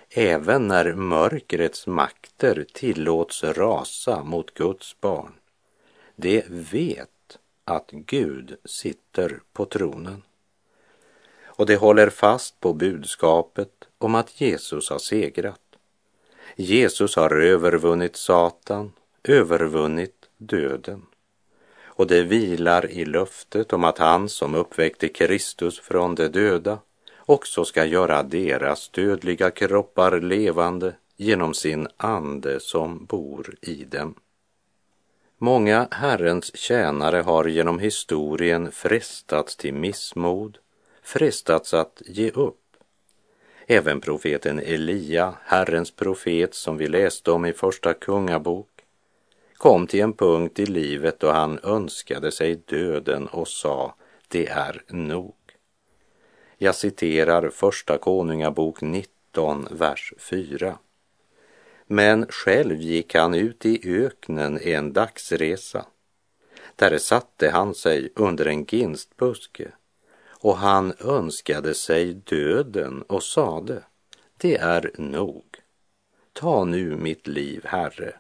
även 0.10 0.67
när 0.67 0.93
mörkrets 0.93 1.88
makter 1.88 2.65
tillåts 2.74 3.43
rasa 3.43 4.24
mot 4.24 4.54
Guds 4.54 5.02
barn. 5.02 5.34
Det 6.15 6.46
vet 6.50 7.38
att 7.65 7.91
Gud 7.91 8.58
sitter 8.65 9.39
på 9.54 9.65
tronen. 9.65 10.24
Och 11.58 11.65
det 11.65 11.76
håller 11.76 12.10
fast 12.10 12.60
på 12.60 12.74
budskapet 12.74 13.70
om 13.98 14.15
att 14.15 14.41
Jesus 14.41 14.89
har 14.89 15.00
segrat. 15.00 15.62
Jesus 16.56 17.15
har 17.15 17.41
övervunnit 17.41 18.15
Satan, 18.15 18.93
övervunnit 19.24 20.30
döden. 20.38 21.06
Och 21.86 22.08
det 22.08 22.22
vilar 22.22 22.91
i 22.91 23.06
löftet 23.06 23.74
om 23.74 23.84
att 23.84 23.98
han 23.98 24.30
som 24.30 24.56
uppväckte 24.56 25.08
Kristus 25.08 25.80
från 25.80 26.15
de 26.15 26.28
döda 26.28 26.80
också 27.17 27.65
ska 27.65 27.86
göra 27.86 28.24
deras 28.24 28.89
dödliga 28.89 29.52
kroppar 29.52 30.22
levande 30.22 30.93
genom 31.15 31.54
sin 31.54 31.88
ande 31.98 32.60
som 32.60 33.06
bor 33.06 33.56
i 33.62 33.84
dem. 33.84 34.15
Många 35.38 35.88
Herrens 35.91 36.58
tjänare 36.58 37.17
har 37.17 37.46
genom 37.46 37.80
historien 37.80 38.72
frestats 38.72 39.56
till 39.56 39.74
missmod, 39.74 40.58
frestats 41.08 41.74
att 41.74 42.02
ge 42.06 42.32
upp. 42.32 42.62
Även 43.67 44.02
profeten 44.02 44.60
Elia, 44.60 45.36
Herrens 45.43 45.91
profet 45.91 46.54
som 46.54 46.78
vi 46.78 46.88
läste 46.88 47.32
om 47.32 47.46
i 47.46 47.54
Första 47.54 47.93
Kungabok, 47.93 48.70
kom 49.54 49.88
till 49.88 50.00
en 50.00 50.13
punkt 50.13 50.60
i 50.60 50.65
livet 50.65 51.20
då 51.20 51.32
han 51.32 51.60
önskade 51.63 52.32
sig 52.32 52.56
döden 52.56 53.28
och 53.28 53.48
sa, 53.48 53.96
det 54.28 54.48
är 54.48 54.84
nog. 54.88 55.36
Jag 56.58 56.76
citerar 56.76 57.50
Första 57.50 57.98
Konungabok 57.98 58.82
19, 58.82 59.67
vers 59.72 60.13
4. 60.17 60.78
Men 61.86 62.26
själv 62.30 62.82
gick 62.82 63.15
han 63.15 63.34
ut 63.34 63.65
i 63.65 64.04
öknen 64.04 64.60
en 64.62 64.93
dagsresa. 64.93 65.86
Där 66.76 66.98
satte 66.98 67.50
han 67.50 67.76
sig 67.76 68.10
under 68.15 68.46
en 68.46 68.63
ginstbuske 68.63 69.72
och 70.48 70.58
han 70.58 70.94
önskade 71.00 71.74
sig 71.74 72.14
döden 72.14 73.02
och 73.02 73.24
sade, 73.24 73.84
det 74.38 74.58
är 74.58 74.92
nog. 74.98 75.46
Ta 76.34 76.66
nu 76.66 76.96
mitt 76.96 77.28
liv, 77.28 77.66
Herre, 77.66 78.14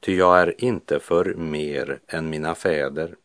ty 0.00 0.16
jag 0.16 0.40
är 0.40 0.64
inte 0.64 1.00
för 1.00 1.34
mer 1.34 2.00
än 2.06 2.30
mina 2.30 2.54
fäder. 2.54 3.16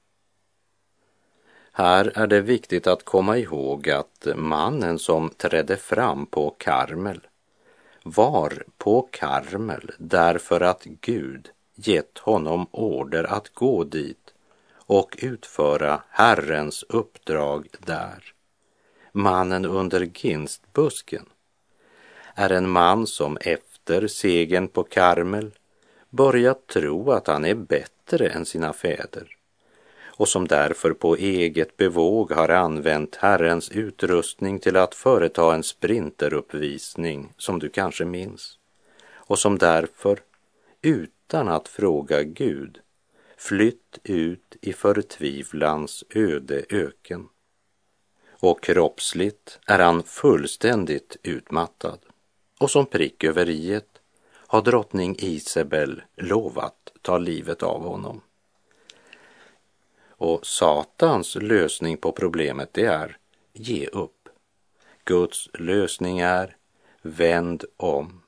Här 1.72 2.12
är 2.16 2.28
det 2.28 2.42
viktigt 2.42 2.88
att 2.88 3.04
komma 3.04 3.38
ihåg 3.38 3.90
att 3.90 4.28
mannen 4.36 5.00
som 5.00 5.30
trädde 5.30 5.78
fram 5.78 6.26
på 6.26 6.56
Karmel 6.58 7.28
var 8.04 8.64
på 8.78 9.08
Karmel 9.12 9.92
därför 9.98 10.62
att 10.62 10.84
Gud 10.84 11.50
gett 11.76 12.18
honom 12.18 12.68
order 12.72 13.24
att 13.24 13.54
gå 13.54 13.84
dit 13.84 14.34
och 14.74 15.16
utföra 15.22 16.02
Herrens 16.10 16.84
uppdrag 16.90 17.68
där. 17.80 18.33
Mannen 19.16 19.66
under 19.66 20.10
ginstbusken 20.14 21.26
är 22.36 22.50
en 22.50 22.70
man 22.70 23.08
som 23.08 23.38
efter 23.42 24.08
segern 24.08 24.68
på 24.68 24.84
Karmel 24.84 25.52
börjat 26.10 26.68
tro 26.68 27.12
att 27.12 27.28
han 27.28 27.46
är 27.46 27.56
bättre 27.56 28.28
än 28.28 28.46
sina 28.46 28.74
fäder 28.74 29.38
och 30.02 30.28
som 30.28 30.48
därför 30.48 30.94
på 30.94 31.16
eget 31.16 31.78
bevåg 31.78 32.32
har 32.32 32.50
använt 32.50 33.16
Herrens 33.16 33.72
utrustning 33.72 34.60
till 34.60 34.76
att 34.76 34.96
företa 34.96 35.56
en 35.56 35.64
sprinteruppvisning 35.64 37.34
som 37.38 37.60
du 37.60 37.70
kanske 37.70 38.06
minns 38.06 38.58
och 39.12 39.40
som 39.40 39.58
därför 39.58 40.20
utan 40.82 41.48
att 41.48 41.68
fråga 41.68 42.24
Gud 42.24 42.80
flytt 43.38 44.00
ut 44.04 44.56
i 44.62 44.74
förtvivlans 44.74 46.04
öde 46.10 46.66
öken. 46.70 47.28
Och 48.44 48.64
kroppsligt 48.64 49.60
är 49.68 49.80
han 49.80 50.04
fullständigt 50.04 51.18
utmattad. 51.24 52.00
Och 52.60 52.72
som 52.72 52.86
prick 52.86 53.24
över 53.24 53.50
iet 53.50 54.02
har 54.36 54.62
drottning 54.62 55.16
Isabel 55.20 56.02
lovat 56.16 56.94
ta 57.02 57.18
livet 57.18 57.64
av 57.64 57.82
honom. 57.82 58.22
Och 60.08 60.46
Satans 60.46 61.36
lösning 61.36 61.98
på 61.98 62.12
problemet 62.12 62.74
det 62.74 62.86
är 62.86 63.18
ge 63.54 63.88
upp. 63.88 64.30
Guds 65.04 65.50
lösning 65.54 66.20
är 66.20 66.56
vänd 67.02 67.66
om. 67.78 68.22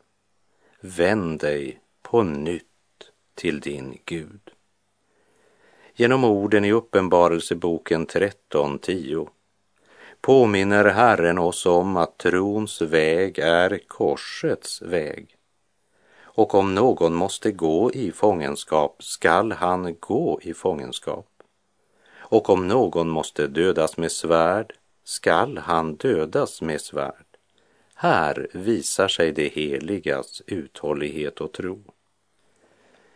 Vänd 0.79 1.39
dig 1.39 1.79
på 2.01 2.23
nytt 2.23 2.63
till 3.33 3.59
din 3.59 3.97
Gud. 4.05 4.51
Genom 5.95 6.23
orden 6.23 6.65
i 6.65 6.71
Uppenbarelseboken 6.71 8.07
13.10 8.07 9.29
påminner 10.25 10.85
Herren 10.85 11.37
oss 11.37 11.65
om 11.65 11.97
att 11.97 12.17
trons 12.17 12.81
väg 12.81 13.39
är 13.39 13.79
korsets 13.87 14.81
väg. 14.81 15.35
Och 16.21 16.55
om 16.55 16.75
någon 16.75 17.13
måste 17.13 17.51
gå 17.51 17.91
i 17.91 18.11
fångenskap 18.11 19.03
skall 19.03 19.51
han 19.51 19.95
gå 19.99 20.39
i 20.41 20.53
fångenskap. 20.53 21.27
Och 22.17 22.49
om 22.49 22.67
någon 22.67 23.09
måste 23.09 23.47
dödas 23.47 23.97
med 23.97 24.11
svärd 24.11 24.73
skall 25.03 25.57
han 25.57 25.95
dödas 25.95 26.61
med 26.61 26.81
svärd. 26.81 27.25
Här 27.95 28.47
visar 28.53 29.07
sig 29.07 29.31
det 29.31 29.47
heligas 29.47 30.41
uthållighet 30.47 31.41
och 31.41 31.51
tro. 31.51 31.83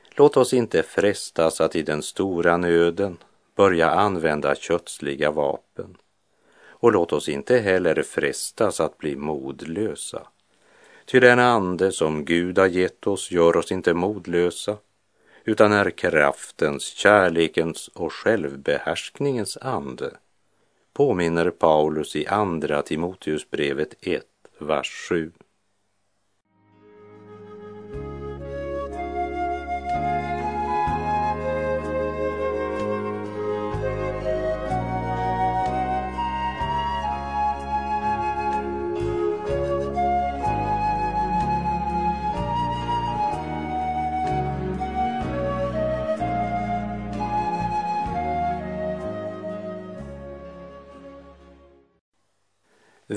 Låt 0.10 0.38
oss 0.38 0.54
inte 0.54 0.84
frestas 0.84 1.62
att 1.62 1.76
i 1.76 1.82
den 1.82 2.04
stora 2.04 2.58
nöden 2.58 3.18
börja 3.56 3.90
använda 3.90 4.56
kötsliga 4.56 5.32
vapen. 5.32 5.98
Och 6.80 6.92
låt 6.92 7.14
oss 7.14 7.30
inte 7.30 7.58
heller 7.58 8.04
frestas 8.04 8.80
att 8.80 8.98
bli 8.98 9.16
modlösa. 9.16 10.28
Ty 11.06 11.20
den 11.20 11.40
ande 11.40 11.92
som 11.92 12.26
Gud 12.26 12.58
har 12.58 12.68
gett 12.68 13.08
oss 13.08 13.32
gör 13.32 13.58
oss 13.58 13.72
inte 13.72 13.94
modlösa 13.94 14.78
utan 15.44 15.72
är 15.72 15.90
kraftens, 15.90 16.84
kärlekens 16.84 17.88
och 17.88 18.14
självbehärskningens 18.14 19.58
ande, 19.58 20.18
påminner 20.94 21.50
Paulus 21.50 22.16
i 22.16 22.28
Andra 22.28 22.82
Timoteusbrevet 22.82 23.94
1, 24.02 24.24
vers 24.60 25.08
7. 25.10 25.32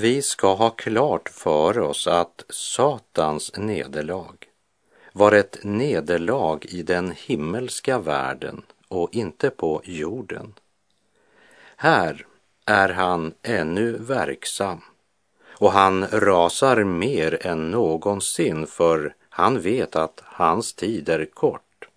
Vi 0.02 0.22
ska 0.22 0.54
ha 0.54 0.70
klart 0.70 1.28
för 1.28 1.78
oss 1.78 2.06
att 2.06 2.44
Satans 2.48 3.52
nederlag 3.56 4.34
var 5.12 5.32
ett 5.32 5.58
nederlag 5.62 6.58
i 6.62 6.82
den 6.82 7.10
himmelska 7.10 7.98
världen 7.98 8.62
och 8.88 9.14
inte 9.14 9.50
på 9.50 9.82
jorden. 9.84 10.54
Här 11.76 12.26
är 12.66 12.88
han 12.88 13.34
ännu 13.42 13.92
verksam 13.92 14.80
och 15.58 15.72
han 15.72 16.06
rasar 16.06 16.84
mer 16.84 17.46
än 17.46 17.70
någonsin 17.70 18.66
för 18.66 19.14
han 19.28 19.60
vet 19.60 19.96
att 19.96 20.20
hans 20.24 20.74
tid 20.74 21.08
är 21.08 21.24
kort. 21.24 21.88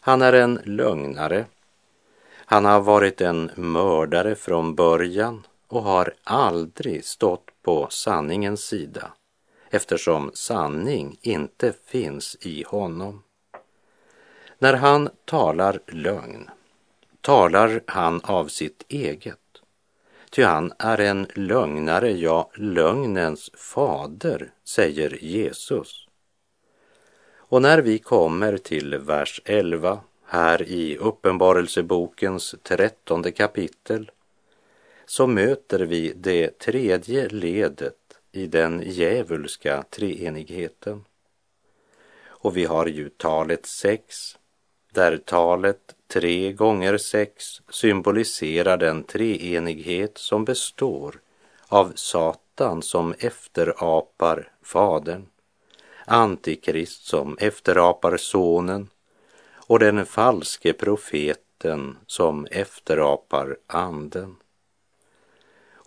Han 0.00 0.22
är 0.22 0.32
en 0.32 0.60
lögnare. 0.64 1.44
Han 2.34 2.64
har 2.64 2.80
varit 2.80 3.20
en 3.20 3.50
mördare 3.54 4.34
från 4.34 4.74
början 4.74 5.44
och 5.68 5.82
har 5.82 6.14
aldrig 6.24 7.04
stått 7.04 7.50
på 7.62 7.86
sanningens 7.90 8.64
sida 8.64 9.12
eftersom 9.70 10.30
sanning 10.34 11.18
inte 11.22 11.74
finns 11.86 12.36
i 12.40 12.64
honom. 12.68 13.22
När 14.58 14.74
han 14.74 15.08
talar 15.24 15.80
lögn 15.86 16.50
talar 17.20 17.80
han 17.86 18.20
av 18.24 18.48
sitt 18.48 18.84
eget, 18.88 19.38
ty 20.30 20.42
han 20.42 20.72
är 20.78 21.00
en 21.00 21.26
lögnare, 21.34 22.12
ja, 22.12 22.50
lögnens 22.54 23.50
fader, 23.54 24.50
säger 24.64 25.24
Jesus. 25.24 26.08
Och 27.36 27.62
när 27.62 27.78
vi 27.78 27.98
kommer 27.98 28.56
till 28.56 28.98
vers 28.98 29.42
11 29.44 30.00
här 30.24 30.62
i 30.62 30.96
Uppenbarelsebokens 30.96 32.54
trettonde 32.62 33.32
kapitel 33.32 34.10
så 35.08 35.26
möter 35.26 35.78
vi 35.78 36.12
det 36.16 36.58
tredje 36.58 37.28
ledet 37.28 37.94
i 38.32 38.46
den 38.46 38.82
djävulska 38.86 39.84
treenigheten. 39.90 41.04
Och 42.26 42.56
vi 42.56 42.64
har 42.64 42.86
ju 42.86 43.08
talet 43.08 43.66
sex, 43.66 44.38
där 44.92 45.16
talet 45.16 45.94
tre 46.06 46.52
gånger 46.52 46.98
sex 46.98 47.44
symboliserar 47.70 48.76
den 48.76 49.04
treenighet 49.04 50.18
som 50.18 50.44
består 50.44 51.20
av 51.68 51.92
Satan 51.94 52.82
som 52.82 53.14
efterapar 53.18 54.52
Fadern, 54.62 55.26
Antikrist 56.06 57.06
som 57.06 57.38
efterapar 57.40 58.16
Sonen 58.16 58.88
och 59.54 59.78
den 59.78 60.06
falske 60.06 60.72
profeten 60.72 61.96
som 62.06 62.46
efterapar 62.50 63.56
Anden. 63.66 64.36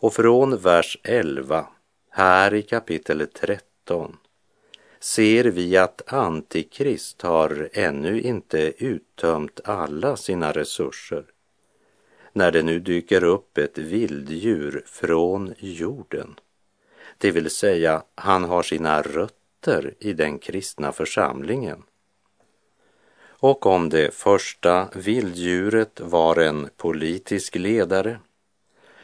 Och 0.01 0.13
från 0.13 0.57
vers 0.57 0.97
11, 1.03 1.67
här 2.09 2.53
i 2.53 2.61
kapitel 2.61 3.27
13, 3.27 4.17
ser 4.99 5.43
vi 5.43 5.77
att 5.77 6.13
Antikrist 6.13 7.21
har 7.21 7.69
ännu 7.73 8.21
inte 8.21 8.73
uttömt 8.77 9.59
alla 9.63 10.17
sina 10.17 10.51
resurser. 10.51 11.25
När 12.33 12.51
det 12.51 12.63
nu 12.63 12.79
dyker 12.79 13.23
upp 13.23 13.57
ett 13.57 13.77
vilddjur 13.77 14.83
från 14.85 15.53
jorden, 15.57 16.39
det 17.17 17.31
vill 17.31 17.49
säga 17.49 18.03
han 18.15 18.43
har 18.43 18.63
sina 18.63 19.01
rötter 19.01 19.93
i 19.99 20.13
den 20.13 20.39
kristna 20.39 20.91
församlingen. 20.91 21.83
Och 23.23 23.65
om 23.65 23.89
det 23.89 24.13
första 24.13 24.87
vilddjuret 24.95 25.99
var 25.99 26.35
en 26.35 26.69
politisk 26.77 27.55
ledare 27.55 28.19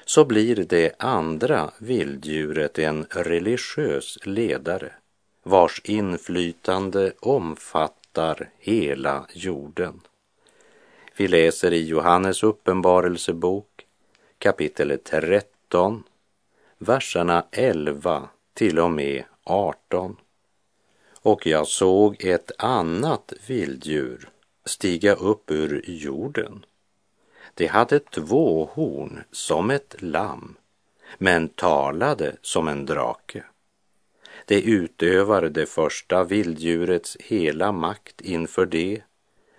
så 0.08 0.26
blir 0.26 0.56
det 0.56 0.96
andra 1.00 1.72
vilddjuret 1.78 2.80
en 2.80 3.06
religiös 3.10 4.18
ledare 4.24 4.92
vars 5.44 5.82
inflytande 5.84 7.14
omfattar 7.20 8.50
hela 8.60 9.26
jorden. 9.34 10.02
Vi 11.18 11.28
läser 11.28 11.74
i 11.74 11.88
Johannes 11.88 12.44
uppenbarelsebok 12.44 13.86
kapitel 14.38 15.00
13, 15.04 16.04
verserna 16.78 17.46
11 17.52 18.30
till 18.54 18.80
och 18.80 18.92
med 18.92 19.24
18. 19.44 20.16
Och 21.22 21.48
jag 21.48 21.68
såg 21.68 22.24
ett 22.24 22.52
annat 22.58 23.34
vilddjur 23.48 24.30
stiga 24.66 25.14
upp 25.14 25.52
ur 25.52 25.82
jorden. 25.88 26.66
Det 27.58 27.68
hade 27.68 28.00
två 28.00 28.70
horn 28.74 29.24
som 29.32 29.70
ett 29.70 29.96
lamm, 30.00 30.56
men 31.18 31.50
talade 31.50 32.36
som 32.42 32.68
en 32.68 32.86
drake. 32.86 33.44
Det 34.46 34.62
utövar 34.62 35.42
det 35.42 35.66
första 35.66 36.24
vilddjurets 36.24 37.18
hela 37.20 37.72
makt 37.72 38.22
inför 38.22 38.66
det 38.66 39.02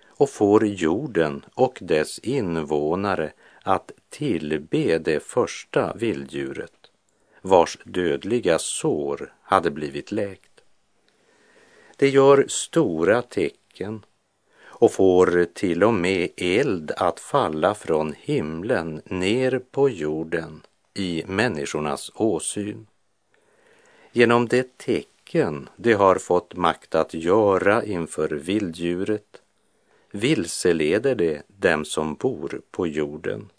och 0.07 0.29
får 0.29 0.65
jorden 0.65 1.45
och 1.53 1.77
dess 1.81 2.19
invånare 2.19 3.31
att 3.63 3.91
tillbe 4.09 4.97
det 4.97 5.23
första 5.23 5.93
vilddjuret 5.93 6.73
vars 7.41 7.77
dödliga 7.83 8.59
sår 8.59 9.33
hade 9.41 9.71
blivit 9.71 10.11
läkt. 10.11 10.61
Det 11.95 12.09
gör 12.09 12.45
stora 12.47 13.21
tecken 13.21 14.05
och 14.79 14.91
får 14.91 15.45
till 15.53 15.83
och 15.83 15.93
med 15.93 16.29
eld 16.37 16.91
att 16.97 17.19
falla 17.19 17.75
från 17.75 18.15
himlen 18.17 19.01
ner 19.05 19.61
på 19.71 19.89
jorden 19.89 20.61
i 20.93 21.23
människornas 21.27 22.11
åsyn. 22.15 22.87
Genom 24.11 24.47
det 24.47 24.77
tecken 24.77 25.69
de 25.75 25.93
har 25.93 26.15
fått 26.15 26.55
makt 26.55 26.95
att 26.95 27.13
göra 27.13 27.83
inför 27.83 28.29
vilddjuret 28.29 29.41
vilseleder 30.11 31.15
det 31.15 31.41
dem 31.47 31.85
som 31.85 32.15
bor 32.15 32.61
på 32.71 32.87
jorden. 32.87 33.49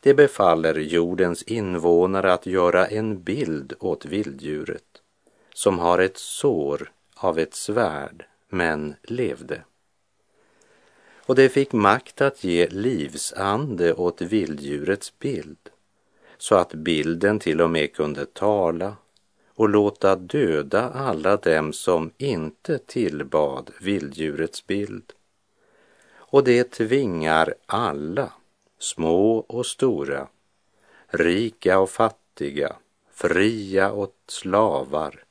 Det 0.00 0.14
befaller 0.14 0.74
jordens 0.74 1.42
invånare 1.42 2.32
att 2.32 2.46
göra 2.46 2.86
en 2.86 3.22
bild 3.22 3.72
åt 3.80 4.04
vilddjuret 4.04 5.02
som 5.54 5.78
har 5.78 5.98
ett 5.98 6.18
sår 6.18 6.90
av 7.14 7.38
ett 7.38 7.54
svärd 7.54 8.24
men 8.48 8.94
levde. 9.02 9.62
Och 11.26 11.34
det 11.34 11.48
fick 11.48 11.72
makt 11.72 12.20
att 12.20 12.44
ge 12.44 12.66
livsande 12.66 13.94
åt 13.94 14.20
vilddjurets 14.20 15.18
bild 15.18 15.58
så 16.38 16.54
att 16.54 16.74
bilden 16.74 17.38
till 17.38 17.60
och 17.60 17.70
med 17.70 17.92
kunde 17.92 18.26
tala 18.26 18.96
och 19.54 19.68
låta 19.68 20.16
döda 20.16 20.90
alla 20.90 21.36
dem 21.36 21.72
som 21.72 22.10
inte 22.16 22.78
tillbad 22.78 23.70
vilddjurets 23.80 24.66
bild. 24.66 25.12
Och 26.14 26.44
det 26.44 26.64
tvingar 26.64 27.54
alla, 27.66 28.32
små 28.78 29.36
och 29.36 29.66
stora, 29.66 30.28
rika 31.06 31.78
och 31.78 31.90
fattiga, 31.90 32.76
fria 33.12 33.90
och 33.90 34.12
slavar, 34.26 35.25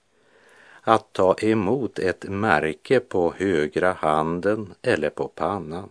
att 0.87 1.13
ta 1.13 1.35
emot 1.39 1.99
ett 1.99 2.23
märke 2.23 2.99
på 2.99 3.33
högra 3.37 3.93
handen 3.93 4.73
eller 4.81 5.09
på 5.09 5.27
pannan, 5.27 5.89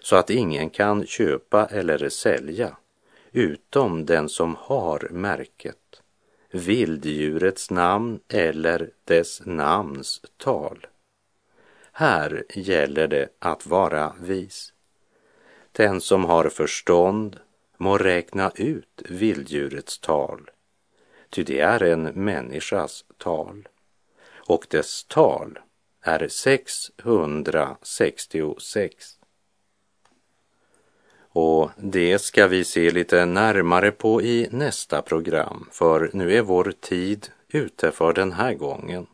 så 0.00 0.16
att 0.16 0.30
ingen 0.30 0.70
kan 0.70 1.06
köpa 1.06 1.66
eller 1.66 2.08
sälja 2.08 2.76
utom 3.32 4.06
den 4.06 4.28
som 4.28 4.56
har 4.58 5.08
märket, 5.10 6.02
vilddjurets 6.50 7.70
namn 7.70 8.20
eller 8.28 8.90
dess 9.04 9.42
namns 9.44 10.22
tal. 10.36 10.86
Här 11.92 12.44
gäller 12.54 13.08
det 13.08 13.28
att 13.38 13.66
vara 13.66 14.14
vis. 14.20 14.72
Den 15.72 16.00
som 16.00 16.24
har 16.24 16.48
förstånd 16.48 17.40
må 17.76 17.98
räkna 17.98 18.52
ut 18.54 19.02
vilddjurets 19.08 19.98
tal, 19.98 20.50
ty 21.30 21.42
det 21.42 21.60
är 21.60 21.82
en 21.82 22.02
människas 22.02 23.04
tal, 23.18 23.68
och 24.50 24.66
dess 24.70 25.04
tal 25.04 25.58
är 26.02 26.28
666. 26.28 29.16
Och 31.32 31.70
det 31.76 32.18
ska 32.18 32.46
vi 32.46 32.64
se 32.64 32.90
lite 32.90 33.24
närmare 33.24 33.90
på 33.90 34.22
i 34.22 34.48
nästa 34.50 35.02
program, 35.02 35.68
för 35.72 36.10
nu 36.12 36.36
är 36.36 36.42
vår 36.42 36.72
tid 36.80 37.28
ute 37.48 37.92
för 37.92 38.12
den 38.12 38.32
här 38.32 38.54
gången. 38.54 39.06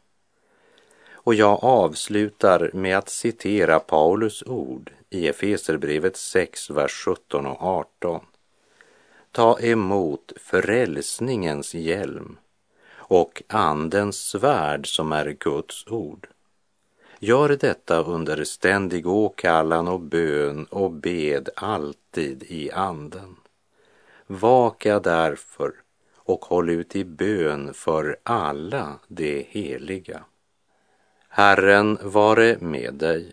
Och 1.13 1.35
jag 1.35 1.65
avslutar 1.65 2.71
med 2.73 2.99
att 2.99 3.09
citera 3.09 3.81
Paulus 3.81 4.43
ord 4.43 4.93
i 5.11 5.29
Efeserbrevet 5.29 6.17
6, 6.17 6.71
vers 6.71 7.05
17 7.05 7.47
och 7.47 7.63
18. 7.63 8.21
Ta 9.33 9.61
emot 9.61 10.33
frälsningens 10.37 11.75
hjälm 11.75 12.39
och 13.09 13.43
andens 13.49 14.17
svärd 14.17 14.87
som 14.97 15.13
är 15.13 15.37
Guds 15.41 15.87
ord. 15.87 16.29
Gör 17.19 17.49
detta 17.49 18.03
under 18.03 18.45
ständig 18.45 19.07
åkallan 19.07 19.89
och 19.89 20.01
bön 20.01 20.65
och 20.65 20.91
bed 20.91 21.49
alltid 21.57 22.43
i 22.43 22.71
anden. 22.71 23.37
Vaka 24.27 25.01
därför 25.01 25.73
och 26.17 26.45
håll 26.45 26.71
ut 26.71 26.97
i 26.97 27.05
bön 27.05 27.75
för 27.75 28.17
alla 28.23 28.99
de 29.09 29.47
heliga. 29.51 30.25
Herren 31.29 31.99
vare 32.03 32.57
med 32.61 32.95
dig. 32.95 33.33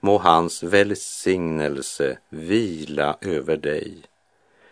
Må 0.00 0.18
hans 0.18 0.62
välsignelse 0.62 2.18
vila 2.28 3.16
över 3.20 3.56
dig. 3.56 4.02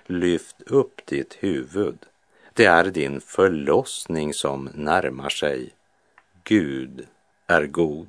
Lyft 0.07 0.63
upp 0.63 1.07
ditt 1.07 1.37
huvud. 1.41 2.07
Det 2.55 2.65
är 2.65 2.85
din 2.85 3.21
förlossning 3.21 4.35
som 4.35 4.71
närmar 4.75 5.29
sig. 5.29 5.71
Gud 6.45 7.07
är 7.47 7.67
god. 7.67 8.09